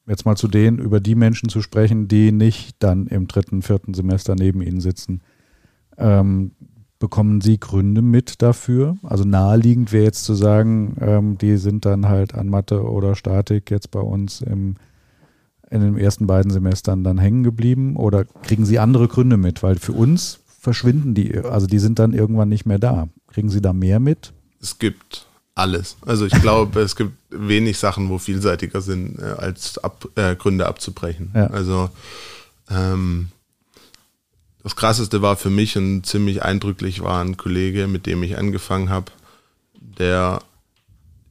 [0.08, 3.94] jetzt mal zu denen, über die Menschen zu sprechen, die nicht dann im dritten, vierten
[3.94, 5.22] Semester neben Ihnen sitzen?
[5.98, 6.52] Ähm,
[7.00, 8.98] bekommen Sie Gründe mit dafür?
[9.04, 13.72] Also naheliegend wäre jetzt zu sagen, ähm, die sind dann halt an Mathe oder Statik
[13.72, 14.76] jetzt bei uns im,
[15.70, 19.64] in den ersten beiden Semestern dann hängen geblieben oder kriegen Sie andere Gründe mit?
[19.64, 23.08] Weil für uns verschwinden die, also die sind dann irgendwann nicht mehr da.
[23.28, 24.34] Kriegen Sie da mehr mit?
[24.62, 25.98] Es gibt alles.
[26.06, 30.68] Also ich glaube, es gibt wenig Sachen, wo vielseitiger sind, äh, als ab, äh, Gründe
[30.68, 31.32] abzubrechen.
[31.34, 31.48] Ja.
[31.48, 31.90] Also
[32.70, 33.30] ähm,
[34.68, 38.90] das Krasseste war für mich und ziemlich eindrücklich war ein Kollege, mit dem ich angefangen
[38.90, 39.14] habe,
[39.80, 40.42] der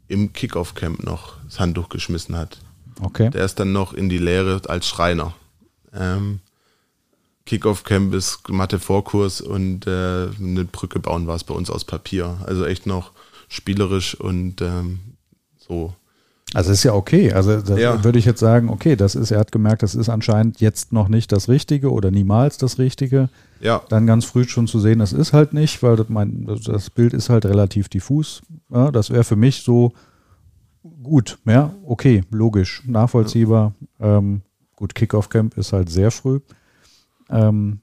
[0.09, 2.57] im Kickoff-Camp noch das Handtuch geschmissen hat.
[2.99, 3.28] Okay.
[3.28, 5.34] Der ist dann noch in die Lehre als Schreiner.
[5.93, 6.41] Ähm,
[7.45, 12.39] Kickoff-Camp ist Mathe-Vorkurs und äh, eine Brücke bauen war es bei uns aus Papier.
[12.47, 13.12] Also echt noch
[13.49, 15.01] spielerisch und ähm,
[15.59, 15.95] so
[16.55, 17.32] also ist ja okay.
[17.32, 18.05] Also da ja.
[18.05, 21.09] würde ich jetzt sagen, okay, das ist, er hat gemerkt, das ist anscheinend jetzt noch
[21.09, 23.28] nicht das Richtige oder niemals das Richtige.
[23.61, 23.82] Ja.
[23.88, 27.14] Dann ganz früh schon zu sehen, das ist halt nicht, weil das, mein, das Bild
[27.14, 28.42] ist halt relativ diffus.
[28.70, 29.92] Ja, das wäre für mich so
[31.03, 33.74] gut, ja, okay, logisch, nachvollziehbar.
[33.99, 34.18] Ja.
[34.18, 34.42] Ähm,
[34.76, 36.40] gut, Kickoff-Camp ist halt sehr früh.
[37.28, 37.80] Ähm,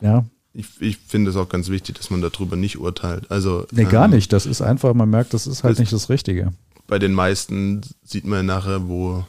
[0.00, 3.30] ja, ich, ich finde es auch ganz wichtig, dass man darüber nicht urteilt.
[3.30, 4.32] Also, nee, gar ähm, nicht.
[4.32, 6.52] Das ist einfach, man merkt, das ist halt das, nicht das Richtige
[6.86, 9.24] bei den meisten sieht man nachher, wo,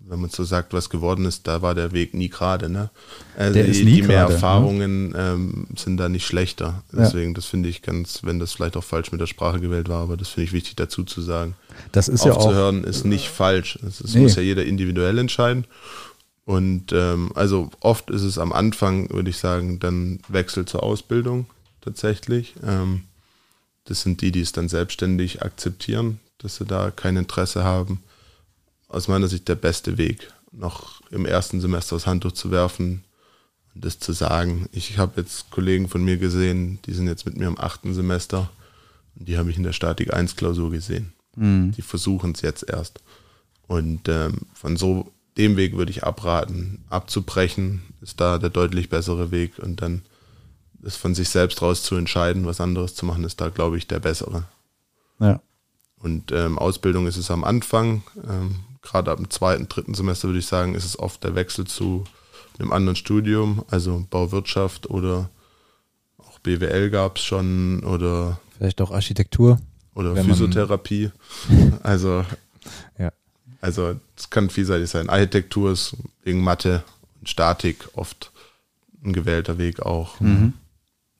[0.00, 2.68] wenn man so sagt, was geworden ist, da war der Weg nie gerade.
[2.68, 2.90] Ne?
[3.36, 5.18] Also der die, ist nie die mehr grade, Erfahrungen ne?
[5.18, 6.82] ähm, sind da nicht schlechter.
[6.92, 7.34] Deswegen, ja.
[7.34, 10.16] das finde ich ganz, wenn das vielleicht auch falsch mit der Sprache gewählt war, aber
[10.16, 11.54] das finde ich wichtig dazu zu sagen.
[11.92, 12.36] Das ist ja auch.
[12.36, 13.78] Aufzuhören ist nicht falsch.
[13.82, 14.20] Das nee.
[14.20, 15.66] muss ja jeder individuell entscheiden.
[16.44, 21.46] Und ähm, also oft ist es am Anfang, würde ich sagen, dann Wechsel zur Ausbildung
[21.80, 22.54] tatsächlich.
[22.66, 23.02] Ähm,
[23.84, 28.02] das sind die, die es dann selbstständig akzeptieren dass sie da kein Interesse haben.
[28.88, 33.04] Aus meiner Sicht der beste Weg, noch im ersten Semester das Handtuch zu werfen
[33.74, 34.68] und das zu sagen.
[34.72, 38.50] Ich habe jetzt Kollegen von mir gesehen, die sind jetzt mit mir im achten Semester
[39.16, 41.12] und die habe ich in der Statik 1 Klausur gesehen.
[41.36, 41.72] Mhm.
[41.72, 43.00] Die versuchen es jetzt erst.
[43.66, 46.84] Und ähm, von so dem Weg würde ich abraten.
[46.90, 50.02] Abzubrechen ist da der deutlich bessere Weg und dann
[50.82, 53.86] es von sich selbst raus zu entscheiden, was anderes zu machen, ist da, glaube ich,
[53.86, 54.44] der bessere.
[55.20, 55.40] Ja.
[56.02, 60.40] Und ähm, Ausbildung ist es am Anfang, ähm, gerade ab dem zweiten, dritten Semester würde
[60.40, 62.04] ich sagen, ist es oft der Wechsel zu
[62.58, 65.30] einem anderen Studium, also Bauwirtschaft oder
[66.18, 69.60] auch BWL gab es schon oder vielleicht auch Architektur
[69.94, 71.10] oder Physiotherapie.
[71.82, 72.24] also
[72.98, 73.12] ja.
[73.60, 75.08] Also es kann vielseitig sein.
[75.08, 76.82] Architektur ist wegen Mathe
[77.20, 78.32] und Statik oft
[79.04, 80.20] ein gewählter Weg auch.
[80.20, 80.54] Mhm.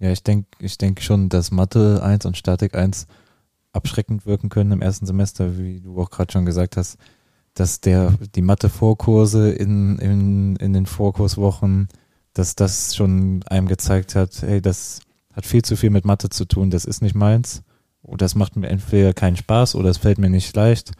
[0.01, 3.07] Ja, ich denke ich denk schon, dass Mathe 1 und Statik 1
[3.73, 6.99] abschreckend wirken können im ersten Semester, wie du auch gerade schon gesagt hast,
[7.55, 11.89] dass der die Mathe-Vorkurse in, in, in den Vorkurswochen,
[12.35, 15.01] dass das schon einem gezeigt hat, hey, das
[15.35, 17.63] hat viel zu viel mit Mathe zu tun, das ist nicht meins.
[18.03, 20.93] Oder das macht mir entweder keinen Spaß oder es fällt mir nicht leicht.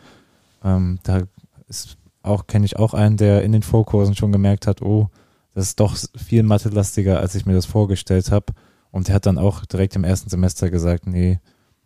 [0.63, 1.23] Ähm, da
[1.69, 5.09] ist auch, kenne ich auch einen, der in den Vorkursen schon gemerkt hat, oh,
[5.55, 8.47] das ist doch viel mathelastiger, als ich mir das vorgestellt habe.
[8.91, 11.41] Und der hat dann auch direkt im ersten Semester gesagt, nee,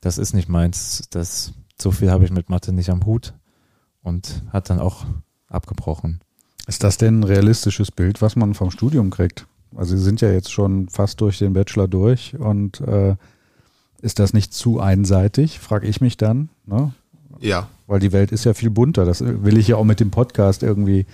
[0.07, 1.09] das ist nicht meins.
[1.11, 3.34] Das, so viel habe ich mit Mathe nicht am Hut
[4.02, 5.04] und hat dann auch
[5.48, 6.20] abgebrochen.
[6.68, 9.46] Ist das denn ein realistisches Bild, was man vom Studium kriegt?
[9.74, 13.16] Also Sie sind ja jetzt schon fast durch den Bachelor durch und äh,
[14.00, 16.50] ist das nicht zu einseitig, frage ich mich dann.
[16.66, 16.92] Ne?
[17.40, 17.68] Ja.
[17.88, 19.04] Weil die Welt ist ja viel bunter.
[19.04, 21.07] Das will ich ja auch mit dem Podcast irgendwie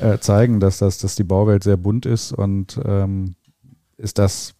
[0.00, 3.36] äh, zeigen, dass, das, dass die Bauwelt sehr bunt ist und ähm,
[3.96, 4.54] ist das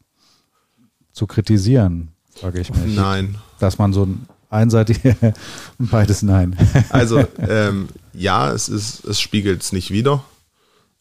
[1.13, 2.97] zu kritisieren, frage ich mich.
[2.97, 5.01] Nein dass man so ein einseitig
[5.79, 6.57] beides nein.
[6.91, 10.25] Also ähm, ja, es ist, es spiegelt es nicht wieder,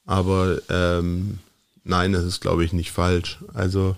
[0.05, 1.39] aber ähm,
[1.83, 3.39] nein, es ist glaube ich nicht falsch.
[3.53, 3.95] Also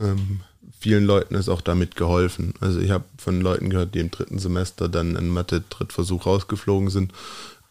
[0.00, 0.40] ähm,
[0.78, 2.54] vielen Leuten ist auch damit geholfen.
[2.60, 7.12] Also ich habe von Leuten gehört, die im dritten Semester dann in Mathe-Drittversuch rausgeflogen sind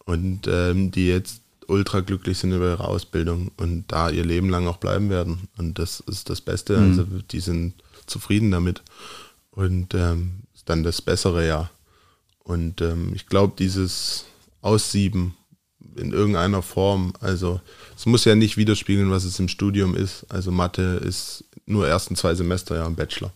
[0.05, 4.67] und ähm, die jetzt ultra glücklich sind über ihre Ausbildung und da ihr Leben lang
[4.67, 5.47] auch bleiben werden.
[5.57, 6.78] Und das ist das Beste.
[6.78, 6.89] Mhm.
[6.89, 7.74] Also die sind
[8.05, 8.82] zufrieden damit.
[9.55, 11.69] Und ähm, ist dann das bessere Jahr.
[12.43, 14.25] Und ähm, ich glaube, dieses
[14.61, 15.35] Aussieben
[15.95, 17.61] in irgendeiner Form, also
[17.95, 20.25] es muss ja nicht widerspiegeln, was es im Studium ist.
[20.29, 23.31] Also Mathe ist nur ersten zwei Semester ja im Bachelor.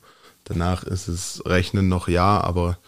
[0.45, 2.80] Danach ist es Rechnen noch ja, aber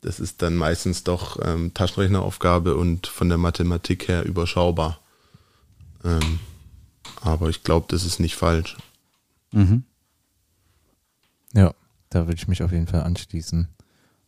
[0.00, 4.98] das ist dann meistens doch ähm, Taschenrechneraufgabe und von der Mathematik her überschaubar.
[6.04, 6.40] Ähm,
[7.20, 8.76] aber ich glaube, das ist nicht falsch.
[9.52, 9.84] Mhm.
[11.52, 11.74] Ja
[12.10, 13.68] da würde ich mich auf jeden Fall anschließen.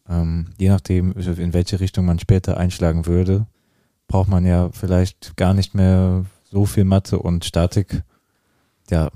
[0.09, 3.47] ähm, je nachdem, in welche Richtung man später einschlagen würde,
[4.07, 8.03] braucht man ja vielleicht gar nicht mehr so viel Mathe und Statik.
[8.91, 9.11] Ja,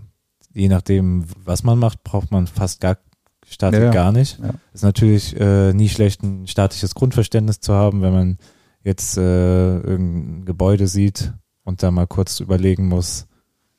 [0.53, 2.99] je nachdem, was man macht, braucht man fast gar
[3.47, 4.39] Statik ja, gar nicht.
[4.39, 4.55] Ja.
[4.73, 8.39] Ist natürlich äh, nie schlecht, ein statisches Grundverständnis zu haben, wenn man
[8.83, 11.33] jetzt äh, irgendein Gebäude sieht
[11.65, 13.27] und da mal kurz überlegen muss,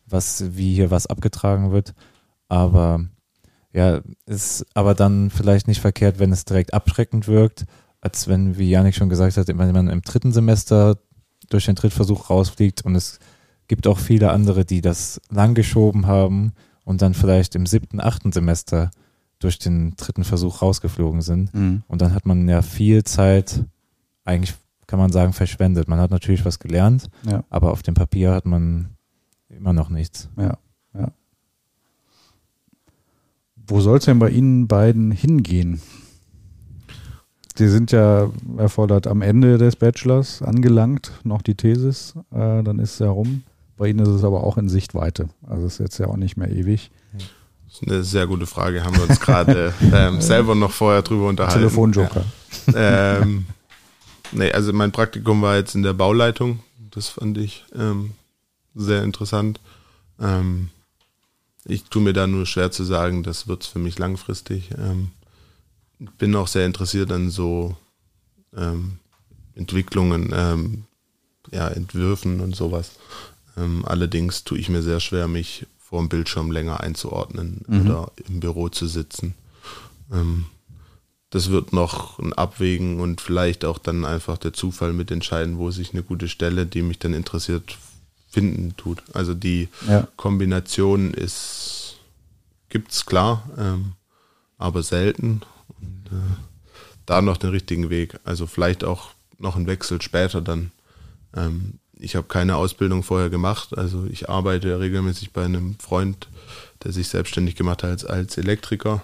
[0.06, 1.94] was, wie hier was abgetragen wird.
[2.50, 3.06] Aber
[3.74, 7.66] ja, ist aber dann vielleicht nicht verkehrt, wenn es direkt abschreckend wirkt,
[8.02, 10.98] als wenn, wie Janik schon gesagt hat, wenn man im dritten Semester
[11.50, 13.20] durch den Trittversuch rausfliegt und es
[13.68, 16.54] gibt auch viele andere, die das lang geschoben haben
[16.84, 18.92] und dann vielleicht im siebten, achten Semester
[19.40, 21.54] durch den dritten Versuch rausgeflogen sind.
[21.54, 21.84] Mhm.
[21.88, 23.66] Und dann hat man ja viel Zeit,
[24.24, 24.54] eigentlich
[24.86, 25.88] kann man sagen, verschwendet.
[25.88, 27.44] Man hat natürlich was gelernt, ja.
[27.50, 28.90] aber auf dem Papier hat man
[29.50, 30.30] immer noch nichts.
[30.38, 30.58] Ja,
[30.94, 31.12] ja.
[33.74, 35.82] Wo soll es denn bei Ihnen beiden hingehen?
[37.56, 42.94] Sie sind ja erfordert am Ende des Bachelors angelangt, noch die Thesis, äh, dann ist
[42.94, 43.42] es ja rum.
[43.76, 45.28] Bei Ihnen ist es aber auch in Sichtweite.
[45.50, 46.92] Also ist jetzt ja auch nicht mehr ewig.
[47.66, 48.84] Das ist eine sehr gute Frage.
[48.84, 51.58] Haben wir uns gerade ähm, selber noch vorher drüber unterhalten.
[51.58, 52.26] Telefonjoker.
[52.72, 53.22] Ja.
[53.22, 53.48] Ähm,
[54.34, 56.60] nee, also mein Praktikum war jetzt in der Bauleitung.
[56.92, 58.12] Das fand ich ähm,
[58.76, 59.60] sehr interessant.
[60.22, 60.70] Ähm,
[61.66, 64.72] ich tue mir da nur schwer zu sagen, das wird es für mich langfristig.
[64.78, 65.12] Ähm,
[66.18, 67.78] bin auch sehr interessiert an so
[68.56, 69.00] ähm,
[69.56, 70.84] Entwicklungen, ähm,
[71.52, 72.92] ja, Entwürfen und sowas.
[73.58, 77.82] Ähm, allerdings tue ich mir sehr schwer, mich vor dem Bildschirm länger einzuordnen mhm.
[77.82, 79.36] oder im Büro zu sitzen.
[80.12, 80.46] Ähm,
[81.30, 85.94] das wird noch ein Abwägen und vielleicht auch dann einfach der Zufall mitentscheiden, wo sich
[85.94, 87.78] eine gute Stelle, die mich dann interessiert,
[88.34, 89.04] finden tut.
[89.14, 90.08] Also die ja.
[90.18, 91.98] Kombination ist,
[92.70, 93.92] gibt's klar, ähm,
[94.58, 95.42] aber selten.
[95.80, 96.36] Und äh,
[97.06, 98.20] da noch den richtigen Weg.
[98.24, 100.72] Also vielleicht auch noch ein Wechsel später dann.
[101.36, 103.78] Ähm, ich habe keine Ausbildung vorher gemacht.
[103.78, 106.28] Also ich arbeite regelmäßig bei einem Freund,
[106.84, 109.04] der sich selbstständig gemacht hat als, als Elektriker.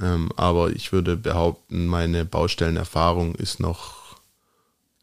[0.00, 4.16] Ähm, aber ich würde behaupten, meine Baustellenerfahrung ist noch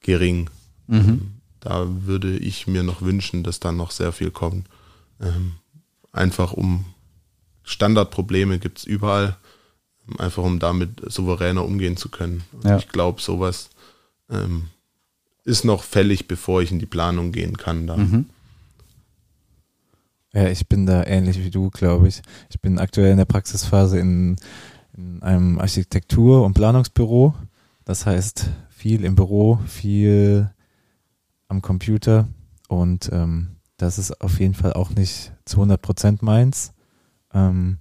[0.01, 0.49] gering.
[0.87, 1.40] Mhm.
[1.65, 4.67] Ähm, da würde ich mir noch wünschen, dass da noch sehr viel kommt.
[5.19, 5.53] Ähm,
[6.11, 6.85] einfach um
[7.63, 9.37] Standardprobleme gibt es überall,
[10.17, 12.43] einfach um damit souveräner umgehen zu können.
[12.63, 12.77] Ja.
[12.77, 13.69] Ich glaube, sowas
[14.29, 14.69] ähm,
[15.43, 17.87] ist noch fällig, bevor ich in die Planung gehen kann.
[17.87, 17.97] Da.
[17.97, 18.25] Mhm.
[20.33, 22.21] Ja, ich bin da ähnlich wie du, glaube ich.
[22.49, 24.37] Ich bin aktuell in der Praxisphase in,
[24.95, 27.35] in einem Architektur- und Planungsbüro.
[27.85, 30.49] Das heißt, viel im Büro, viel
[31.51, 32.27] am Computer
[32.69, 36.71] und ähm, das ist auf jeden Fall auch nicht zu 100 Prozent meins.
[37.33, 37.79] Ähm,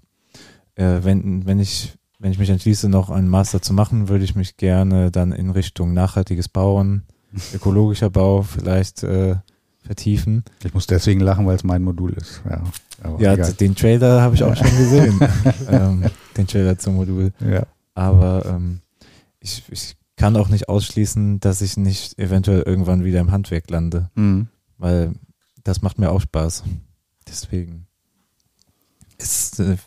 [0.75, 4.35] äh, wenn, wenn, ich, wenn ich mich entschließe, noch einen Master zu machen, würde ich
[4.35, 7.05] mich gerne dann in Richtung nachhaltiges Bauen,
[7.55, 9.37] ökologischer Bau vielleicht äh,
[9.85, 10.43] vertiefen.
[10.65, 12.43] Ich muss deswegen lachen, weil es mein Modul ist.
[12.49, 15.21] Ja, ja den Trailer habe ich auch schon gesehen.
[15.69, 16.05] ähm,
[16.37, 17.33] den Trailer zum Modul.
[17.39, 17.67] Ja.
[17.95, 18.81] Aber ähm,
[19.39, 24.11] ich, ich kann auch nicht ausschließen, dass ich nicht eventuell irgendwann wieder im Handwerk lande.
[24.17, 24.49] Mhm.
[24.77, 25.15] Weil
[25.65, 26.63] das macht mir auch Spaß.
[27.27, 27.87] Deswegen
[29.17, 29.79] ist, äh,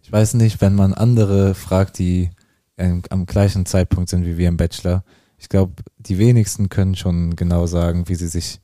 [0.00, 2.30] ich weiß nicht, wenn man andere fragt, die
[2.76, 5.04] am gleichen Zeitpunkt sind wie wir im Bachelor.
[5.38, 8.60] Ich glaube, die wenigsten können schon genau sagen, wie sie sich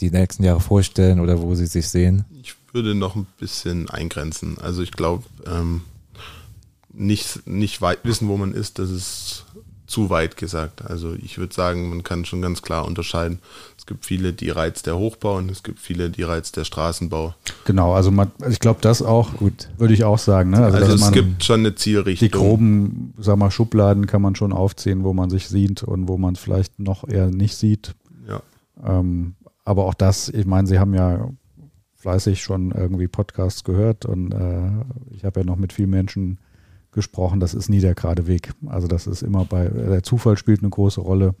[0.00, 2.24] die nächsten Jahre vorstellen oder wo sie sich sehen.
[2.30, 4.58] Ich würde noch ein bisschen eingrenzen.
[4.58, 5.82] Also ich glaube, ähm,
[6.92, 9.44] nicht, nicht weit wissen, wo man ist, das ist
[9.94, 10.84] zu weit gesagt.
[10.84, 13.38] Also ich würde sagen, man kann schon ganz klar unterscheiden.
[13.78, 17.36] Es gibt viele, die reizt der Hochbau und es gibt viele, die reizt der Straßenbau.
[17.64, 20.50] Genau, also man, ich glaube, das auch, gut, würde ich auch sagen.
[20.50, 20.64] Ne?
[20.64, 22.28] Also, also es gibt schon eine Zielrichtung.
[22.28, 26.18] Die groben, sag mal, Schubladen kann man schon aufziehen, wo man sich sieht und wo
[26.18, 27.94] man es vielleicht noch eher nicht sieht.
[28.28, 28.42] Ja.
[28.84, 31.28] Ähm, aber auch das, ich meine, Sie haben ja
[31.94, 36.38] fleißig schon irgendwie Podcasts gehört und äh, ich habe ja noch mit vielen Menschen
[36.94, 38.52] gesprochen, das ist nie der gerade Weg.
[38.66, 41.34] Also das ist immer bei, der Zufall spielt eine große Rolle.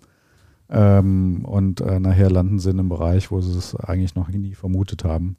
[0.68, 4.54] Ähm, und äh, nachher landen sie in einem Bereich, wo sie es eigentlich noch nie
[4.54, 5.36] vermutet haben.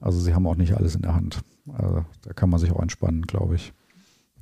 [0.00, 1.40] Also sie haben auch nicht alles in der Hand.
[1.72, 3.72] Also da kann man sich auch entspannen, glaube ich.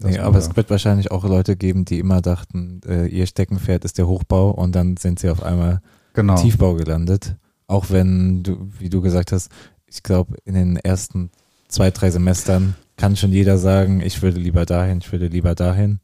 [0.03, 3.99] Nee, aber es wird wahrscheinlich auch Leute geben, die immer dachten, äh, ihr Steckenpferd ist
[3.99, 5.83] der Hochbau und dann sind sie auf einmal
[6.15, 6.37] genau.
[6.37, 7.37] im Tiefbau gelandet.
[7.67, 9.51] Auch wenn du, wie du gesagt hast,
[9.87, 11.31] ich glaube, in den ersten
[11.69, 16.01] zwei, drei Semestern kann schon jeder sagen, ich würde lieber dahin, ich würde lieber dahin.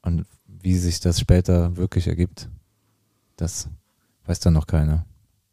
[0.00, 2.48] Und wie sich das später wirklich ergibt,
[3.36, 3.68] das
[4.24, 5.04] weiß dann noch keiner.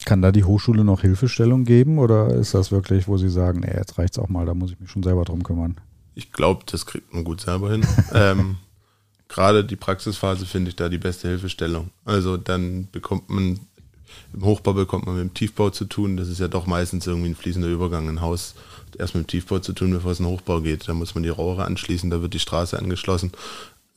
[0.06, 3.74] Kann da die Hochschule noch Hilfestellung geben oder ist das wirklich, wo Sie sagen, nee,
[3.76, 5.76] jetzt reicht's auch mal, da muss ich mich schon selber drum kümmern?
[6.14, 7.86] Ich glaube, das kriegt man gut selber hin.
[8.14, 8.56] ähm,
[9.28, 11.90] gerade die Praxisphase finde ich da die beste Hilfestellung.
[12.06, 13.60] Also dann bekommt man,
[14.34, 16.16] im Hochbau bekommt man mit dem Tiefbau zu tun.
[16.16, 18.08] Das ist ja doch meistens irgendwie ein fließender Übergang.
[18.08, 18.56] Ein Haus
[19.00, 20.88] erst mit dem Tiefbau zu tun, bevor es in den Hochbau geht.
[20.88, 23.32] Da muss man die Rohre anschließen, da wird die Straße angeschlossen.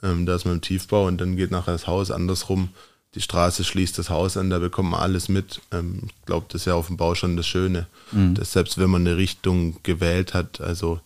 [0.03, 2.71] Ähm, da ist man im Tiefbau und dann geht nachher das Haus andersrum.
[3.15, 5.61] Die Straße schließt das Haus an, da bekommt man alles mit.
[5.73, 7.87] Ähm, ich glaube, das ist ja auf dem Bau schon das Schöne.
[8.13, 8.35] Mhm.
[8.35, 11.01] Dass selbst wenn man eine Richtung gewählt hat, also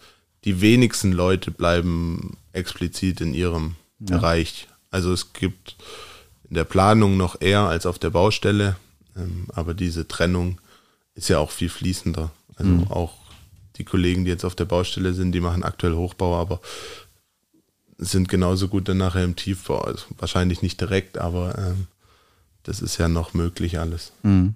[0.45, 4.17] die wenigsten Leute bleiben explizit in ihrem ja.
[4.17, 4.67] Bereich.
[4.91, 5.77] Also es gibt
[6.49, 8.77] in der Planung noch eher als auf der Baustelle,
[9.17, 10.61] ähm, aber diese Trennung
[11.15, 12.31] ist ja auch viel fließender.
[12.57, 12.89] Also mhm.
[12.89, 13.15] auch
[13.83, 16.61] die Kollegen, die jetzt auf der Baustelle sind, die machen aktuell Hochbau, aber
[17.99, 19.81] sind genauso gut dann nachher im Tiefbau.
[19.81, 21.87] Also wahrscheinlich nicht direkt, aber ähm,
[22.63, 24.13] das ist ja noch möglich alles.
[24.23, 24.55] Mhm.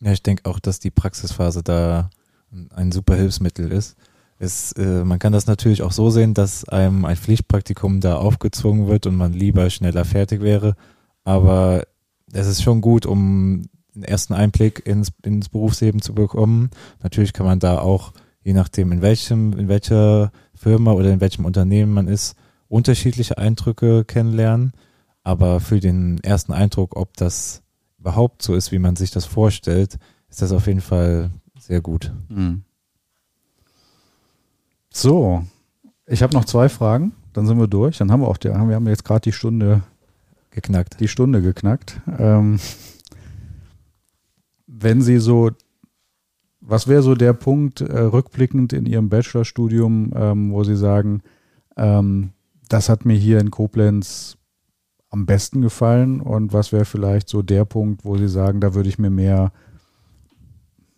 [0.00, 2.10] Ja, ich denke auch, dass die Praxisphase da
[2.74, 3.96] ein super Hilfsmittel ist.
[4.38, 8.88] Es, äh, man kann das natürlich auch so sehen, dass einem ein Pflichtpraktikum da aufgezwungen
[8.88, 10.74] wird und man lieber schneller fertig wäre.
[11.22, 11.86] Aber
[12.32, 16.70] es ist schon gut, um einen ersten Einblick ins, ins Berufsleben zu bekommen.
[17.02, 18.12] Natürlich kann man da auch,
[18.44, 22.36] je nachdem in welchem, in welcher Firma oder in welchem Unternehmen man ist,
[22.68, 24.72] unterschiedliche Eindrücke kennenlernen.
[25.22, 27.62] Aber für den ersten Eindruck, ob das
[27.98, 32.12] überhaupt so ist, wie man sich das vorstellt, ist das auf jeden Fall sehr gut.
[32.28, 32.64] Mhm.
[34.92, 35.44] So,
[36.06, 37.96] ich habe noch zwei Fragen, dann sind wir durch.
[37.96, 39.82] Dann haben wir auch, die, wir haben jetzt gerade die Stunde
[40.50, 41.00] geknackt.
[41.00, 42.00] Die Stunde geknackt.
[42.18, 42.60] Ähm,
[44.66, 45.50] wenn Sie so,
[46.66, 51.22] was wäre so der Punkt äh, rückblickend in Ihrem Bachelorstudium, ähm, wo Sie sagen,
[51.76, 52.30] ähm,
[52.68, 54.38] das hat mir hier in Koblenz
[55.10, 58.88] am besten gefallen und was wäre vielleicht so der Punkt, wo Sie sagen, da würde
[58.88, 59.52] ich mir mehr,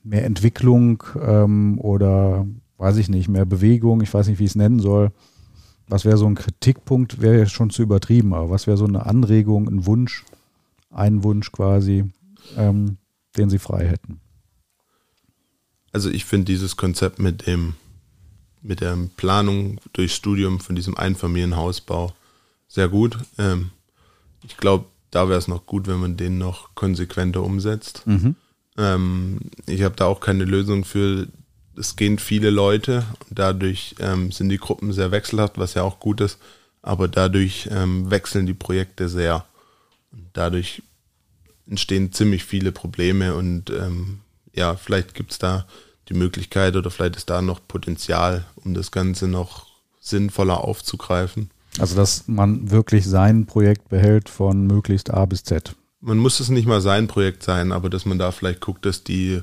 [0.05, 2.47] mehr Entwicklung ähm, oder
[2.79, 5.11] weiß ich nicht, mehr Bewegung, ich weiß nicht, wie ich es nennen soll.
[5.89, 9.07] Was wäre so ein Kritikpunkt, wäre ja schon zu übertrieben, aber was wäre so eine
[9.07, 10.25] Anregung, ein Wunsch,
[10.91, 12.05] ein Wunsch quasi,
[12.57, 12.99] ähm,
[13.37, 14.21] den Sie frei hätten?
[15.97, 17.73] Also ich finde dieses Konzept mit dem
[18.61, 22.15] mit der Planung durch Studium von diesem Einfamilienhausbau
[22.69, 23.17] sehr gut.
[23.39, 23.71] Ähm,
[24.45, 28.03] ich glaube, da wäre es noch gut, wenn man den noch konsequenter umsetzt.
[28.05, 28.37] Mhm.
[28.77, 31.29] Ähm, ich habe da auch keine Lösung für.
[31.79, 35.99] Es gehen viele Leute und dadurch ähm, sind die Gruppen sehr wechselhaft, was ja auch
[35.99, 36.37] gut ist.
[36.83, 39.47] Aber dadurch ähm, wechseln die Projekte sehr.
[40.13, 40.83] Und dadurch
[41.67, 44.19] entstehen ziemlich viele Probleme und ähm,
[44.57, 45.67] ja, vielleicht gibt es da
[46.09, 49.67] die Möglichkeit oder vielleicht ist da noch Potenzial, um das Ganze noch
[50.01, 51.51] sinnvoller aufzugreifen.
[51.79, 55.75] Also, dass man wirklich sein Projekt behält von möglichst A bis Z.
[56.01, 59.03] Man muss es nicht mal sein Projekt sein, aber dass man da vielleicht guckt, dass
[59.03, 59.43] die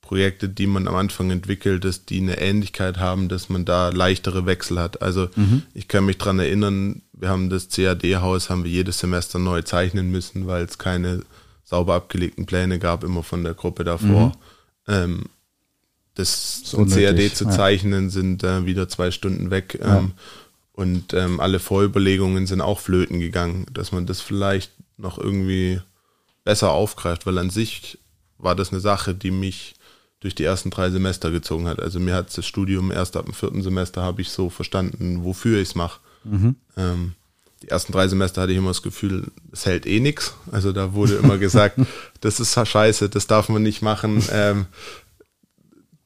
[0.00, 4.44] Projekte, die man am Anfang entwickelt, dass die eine Ähnlichkeit haben, dass man da leichtere
[4.44, 5.00] Wechsel hat.
[5.00, 5.62] Also mhm.
[5.72, 10.10] ich kann mich dran erinnern, wir haben das CAD-Haus, haben wir jedes Semester neu zeichnen
[10.10, 11.22] müssen, weil es keine
[11.64, 14.28] sauber abgelegten Pläne gab, immer von der Gruppe davor.
[14.86, 14.92] Mhm.
[14.92, 15.24] Ähm,
[16.14, 18.10] das, das CAD zu zeichnen, ja.
[18.10, 19.78] sind äh, wieder zwei Stunden weg.
[19.82, 20.10] Ähm, ja.
[20.72, 25.80] Und ähm, alle Vorüberlegungen sind auch flöten gegangen, dass man das vielleicht noch irgendwie
[26.44, 27.98] besser aufgreift, weil an sich
[28.38, 29.74] war das eine Sache, die mich
[30.20, 31.80] durch die ersten drei Semester gezogen hat.
[31.80, 35.60] Also mir hat das Studium erst ab dem vierten Semester habe ich so verstanden, wofür
[35.60, 36.00] ich es mache.
[36.24, 36.56] Mhm.
[36.76, 37.12] Ähm,
[37.62, 40.34] die ersten drei Semester hatte ich immer das Gefühl, es hält eh nichts.
[40.50, 41.78] Also da wurde immer gesagt,
[42.20, 44.22] das ist scheiße, das darf man nicht machen.
[44.30, 44.66] Ähm,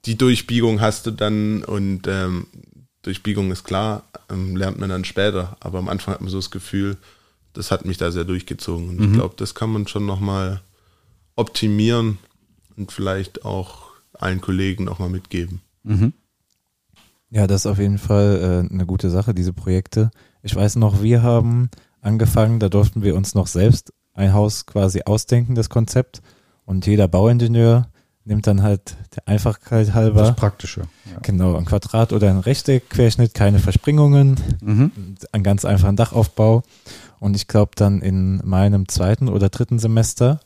[0.09, 2.47] die Durchbiegung hast du dann und ähm,
[3.03, 5.59] Durchbiegung ist klar, ähm, lernt man dann später.
[5.61, 6.97] Aber am Anfang hat man so das Gefühl,
[7.53, 8.89] das hat mich da sehr durchgezogen.
[8.89, 9.05] Und mhm.
[9.05, 10.63] ich glaube, das kann man schon nochmal
[11.37, 12.17] optimieren
[12.77, 15.61] und vielleicht auch allen Kollegen nochmal mitgeben.
[15.83, 16.15] Mhm.
[17.31, 20.11] Ja, das ist auf jeden Fall äh, eine gute Sache, diese Projekte.
[20.43, 21.69] Ich weiß noch, wir haben
[22.01, 26.23] angefangen, da durften wir uns noch selbst ein Haus quasi ausdenken, das Konzept.
[26.65, 27.91] Und jeder Bauingenieur
[28.29, 30.21] nimmt dann halt der Einfachkeit halber.
[30.21, 30.83] Das Praktische.
[31.11, 31.19] Ja.
[31.23, 34.93] Genau, ein Quadrat oder ein Rechteckquerschnitt, keine Verspringungen, mhm.
[35.33, 36.63] ein ganz einfachen Dachaufbau.
[37.19, 40.41] Und ich glaube dann in meinem zweiten oder dritten Semester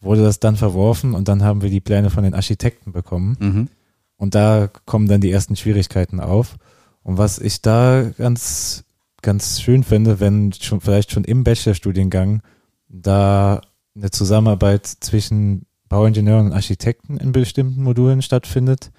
[0.00, 3.36] wurde das dann verworfen und dann haben wir die Pläne von den Architekten bekommen.
[3.38, 3.68] Mhm.
[4.16, 6.56] Und da kommen dann die ersten Schwierigkeiten auf.
[7.02, 8.84] Und was ich da ganz,
[9.20, 12.42] ganz schön finde, wenn schon vielleicht schon im Bachelorstudiengang
[12.88, 13.60] da
[13.94, 18.90] eine Zusammenarbeit zwischen Bauingenieuren und Architekten in bestimmten Modulen stattfindet,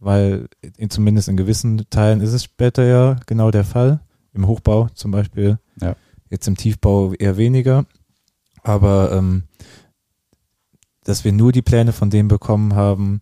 [0.00, 4.00] weil in, zumindest in gewissen Teilen ist es später ja genau der Fall.
[4.32, 5.94] Im Hochbau zum Beispiel, ja.
[6.28, 7.86] jetzt im Tiefbau eher weniger.
[8.62, 9.44] Aber ähm,
[11.04, 13.20] dass wir nur die Pläne von dem bekommen haben,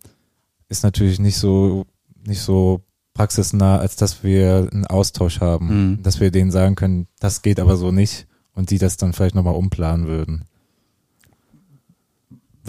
[0.67, 1.85] ist natürlich nicht so
[2.25, 2.81] nicht so
[3.13, 5.67] praxisnah, als dass wir einen Austausch haben.
[5.67, 6.03] Mhm.
[6.03, 9.35] Dass wir denen sagen können, das geht aber so nicht und die das dann vielleicht
[9.35, 10.45] nochmal umplanen würden.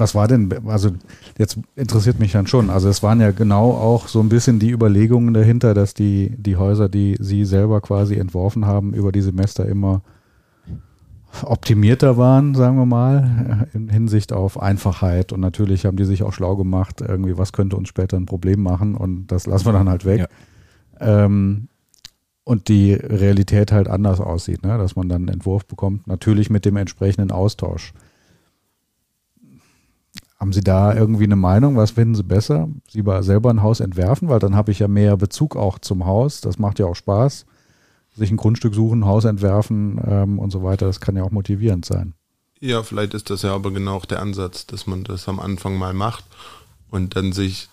[0.01, 0.91] Was war denn, also
[1.39, 4.71] jetzt interessiert mich dann schon, also es waren ja genau auch so ein bisschen die
[4.71, 9.67] Überlegungen dahinter, dass die, die Häuser, die Sie selber quasi entworfen haben, über die Semester
[9.67, 10.03] immer
[11.45, 15.33] optimierter waren, sagen wir mal, in Hinsicht auf Einfachheit.
[15.33, 18.63] Und natürlich haben die sich auch schlau gemacht, irgendwie, was könnte uns später ein Problem
[18.63, 20.29] machen und das lassen wir dann halt weg.
[20.99, 21.69] Ähm,
[22.45, 24.77] und die Realität halt anders aussieht, ne?
[24.77, 27.93] dass man dann einen Entwurf bekommt, natürlich mit dem entsprechenden Austausch.
[30.41, 31.77] Haben Sie da irgendwie eine Meinung?
[31.77, 32.69] Was finden Sie besser?
[32.89, 36.41] Sie selber ein Haus entwerfen, weil dann habe ich ja mehr Bezug auch zum Haus.
[36.41, 37.45] Das macht ja auch Spaß.
[38.17, 41.31] Sich ein Grundstück suchen, ein Haus entwerfen ähm, und so weiter, das kann ja auch
[41.31, 42.15] motivierend sein.
[42.59, 45.77] Ja, vielleicht ist das ja aber genau auch der Ansatz, dass man das am Anfang
[45.77, 46.25] mal macht
[46.91, 47.69] und dann sich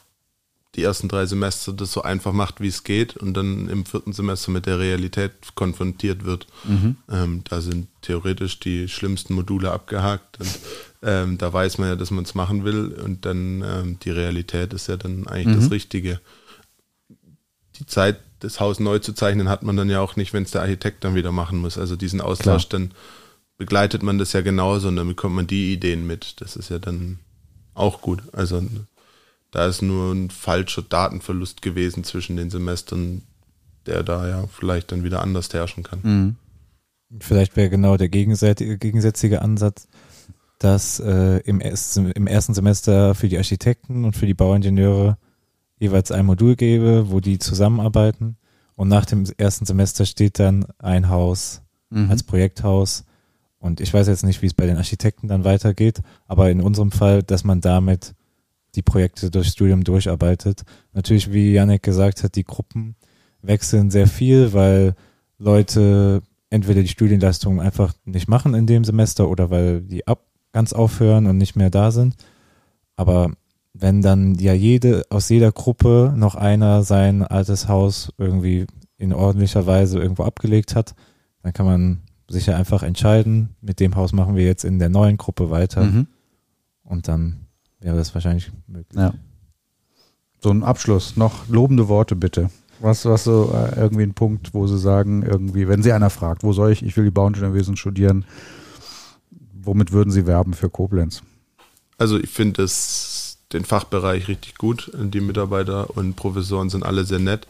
[0.75, 4.13] die ersten drei Semester das so einfach macht, wie es geht und dann im vierten
[4.13, 6.47] Semester mit der Realität konfrontiert wird.
[6.65, 6.97] Mhm.
[7.09, 10.59] Ähm, da sind theoretisch die schlimmsten Module abgehakt und
[11.03, 14.73] ähm, da weiß man ja, dass man es machen will und dann ähm, die Realität
[14.73, 15.61] ist ja dann eigentlich Mhm.
[15.61, 16.19] das Richtige.
[17.79, 20.51] Die Zeit, das Haus neu zu zeichnen, hat man dann ja auch nicht, wenn es
[20.51, 21.77] der Architekt dann wieder machen muss.
[21.77, 22.91] Also diesen Austausch, dann
[23.57, 26.41] begleitet man das ja genauso und dann bekommt man die Ideen mit.
[26.41, 27.19] Das ist ja dann
[27.73, 28.21] auch gut.
[28.33, 28.63] Also
[29.51, 33.21] da ist nur ein falscher Datenverlust gewesen zwischen den Semestern,
[33.85, 35.99] der da ja vielleicht dann wieder anders herrschen kann.
[36.03, 36.35] Mhm.
[37.19, 39.87] Vielleicht wäre genau der gegenseitige, gegensätzliche Ansatz,
[40.59, 45.17] dass äh, im, ersten, im ersten Semester für die Architekten und für die Bauingenieure
[45.79, 48.37] jeweils ein Modul gäbe, wo die zusammenarbeiten.
[48.75, 52.09] Und nach dem ersten Semester steht dann ein Haus Mhm.
[52.11, 53.05] als Projekthaus.
[53.59, 56.91] Und ich weiß jetzt nicht, wie es bei den Architekten dann weitergeht, aber in unserem
[56.91, 58.13] Fall, dass man damit
[58.75, 60.63] die Projekte durchs Studium durcharbeitet.
[60.93, 62.95] Natürlich, wie Janek gesagt hat, die Gruppen
[63.41, 64.95] wechseln sehr viel, weil
[65.39, 70.26] Leute entweder die Studienleistung einfach nicht machen in dem Semester oder weil die ab
[70.57, 72.15] ganz aufhören und nicht mehr da sind.
[72.95, 73.29] Aber
[73.75, 78.65] wenn dann ja jede aus jeder Gruppe noch einer sein altes Haus irgendwie
[78.97, 80.95] in ordentlicher Weise irgendwo abgelegt hat,
[81.43, 84.89] dann kann man sich ja einfach entscheiden, mit dem Haus machen wir jetzt in der
[84.89, 86.07] neuen Gruppe weiter Mhm.
[86.83, 87.45] und dann
[87.79, 88.99] wäre das wahrscheinlich möglich.
[88.99, 89.13] Ja.
[90.41, 92.49] So ein Abschluss, noch lobende Worte bitte.
[92.79, 96.43] Was, was so äh, irgendwie ein Punkt, wo Sie sagen, irgendwie, wenn Sie einer fragt,
[96.43, 98.25] wo soll ich, ich will die Bauingenieurwesen studieren,
[99.67, 101.21] womit würden Sie werben für Koblenz?
[101.97, 104.91] Also ich finde es den Fachbereich richtig gut.
[104.95, 107.47] Die Mitarbeiter und Professoren sind alle sehr nett.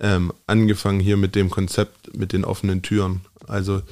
[0.00, 3.22] Ähm, angefangen hier mit dem Konzept mit den offenen Türen.
[3.46, 3.82] Also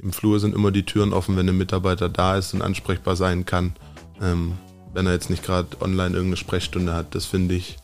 [0.00, 3.44] im Flur sind immer die Türen offen, wenn ein Mitarbeiter da ist und ansprechbar sein
[3.44, 3.74] kann.
[4.20, 4.52] Ähm,
[4.92, 7.14] wenn er jetzt nicht gerade online irgendeine Sprechstunde hat.
[7.14, 7.76] Das finde ich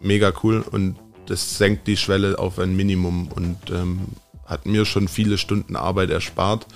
[0.00, 0.96] mega cool und
[1.26, 4.00] das senkt die Schwelle auf ein Minimum und ähm,
[4.44, 6.66] hat mir schon viele Stunden Arbeit erspart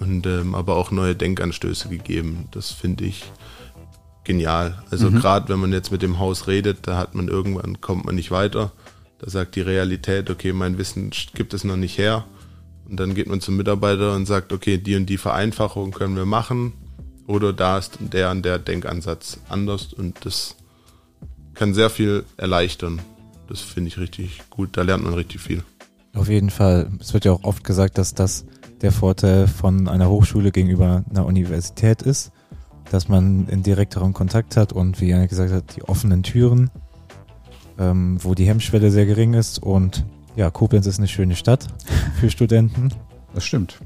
[0.00, 2.46] und ähm, aber auch neue Denkanstöße gegeben.
[2.50, 3.24] Das finde ich
[4.24, 4.82] genial.
[4.90, 5.20] Also Mhm.
[5.20, 8.30] gerade wenn man jetzt mit dem Haus redet, da hat man irgendwann kommt man nicht
[8.30, 8.72] weiter.
[9.18, 12.24] Da sagt die Realität, okay, mein Wissen gibt es noch nicht her.
[12.88, 16.24] Und dann geht man zum Mitarbeiter und sagt, okay, die und die Vereinfachung können wir
[16.26, 16.72] machen.
[17.26, 20.56] Oder da ist der und der Denkansatz anders und das
[21.54, 23.00] kann sehr viel erleichtern.
[23.48, 24.70] Das finde ich richtig gut.
[24.76, 25.62] Da lernt man richtig viel.
[26.14, 26.90] Auf jeden Fall.
[27.00, 28.44] Es wird ja auch oft gesagt, dass das
[28.82, 32.32] der Vorteil von einer Hochschule gegenüber einer Universität ist,
[32.90, 36.70] dass man in direkterem Kontakt hat und wie Janik gesagt hat, die offenen Türen,
[37.78, 40.04] ähm, wo die Hemmschwelle sehr gering ist und
[40.36, 41.66] ja, Koblenz ist eine schöne Stadt
[42.20, 42.90] für Studenten.
[43.34, 43.80] Das stimmt.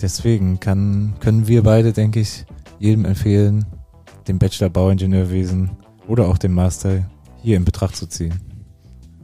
[0.00, 2.44] Deswegen kann, können wir beide, denke ich,
[2.78, 3.64] jedem empfehlen,
[4.28, 5.70] den Bachelor Bauingenieurwesen
[6.06, 7.08] oder auch den Master
[7.42, 8.34] hier in Betracht zu ziehen.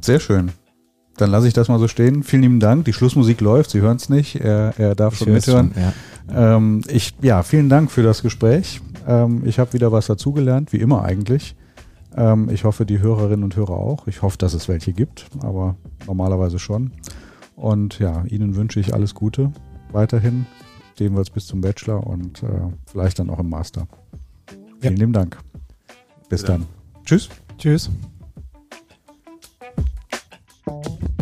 [0.00, 0.50] Sehr schön.
[1.22, 2.24] Dann lasse ich das mal so stehen.
[2.24, 2.84] Vielen lieben Dank.
[2.84, 3.70] Die Schlussmusik läuft.
[3.70, 4.34] Sie hören es nicht.
[4.40, 5.72] Er, er darf schon hör's mithören.
[5.72, 5.82] schon,
[6.34, 6.56] ja.
[6.56, 8.80] Ähm, ich, ja, vielen Dank für das Gespräch.
[9.06, 11.54] Ähm, ich habe wieder was dazugelernt, wie immer eigentlich.
[12.16, 14.08] Ähm, ich hoffe, die Hörerinnen und Hörer auch.
[14.08, 15.76] Ich hoffe, dass es welche gibt, aber
[16.08, 16.90] normalerweise schon.
[17.54, 19.52] Und ja, Ihnen wünsche ich alles Gute
[19.92, 20.46] weiterhin.
[20.98, 22.46] Sehen wir uns bis zum Bachelor und äh,
[22.86, 23.86] vielleicht dann auch im Master.
[24.80, 25.38] Vielen lieben Dank.
[26.28, 26.48] Bis Ja.
[26.48, 26.66] dann.
[27.04, 27.28] Tschüss.
[27.58, 27.90] Tschüss.
[30.64, 31.21] Thank you.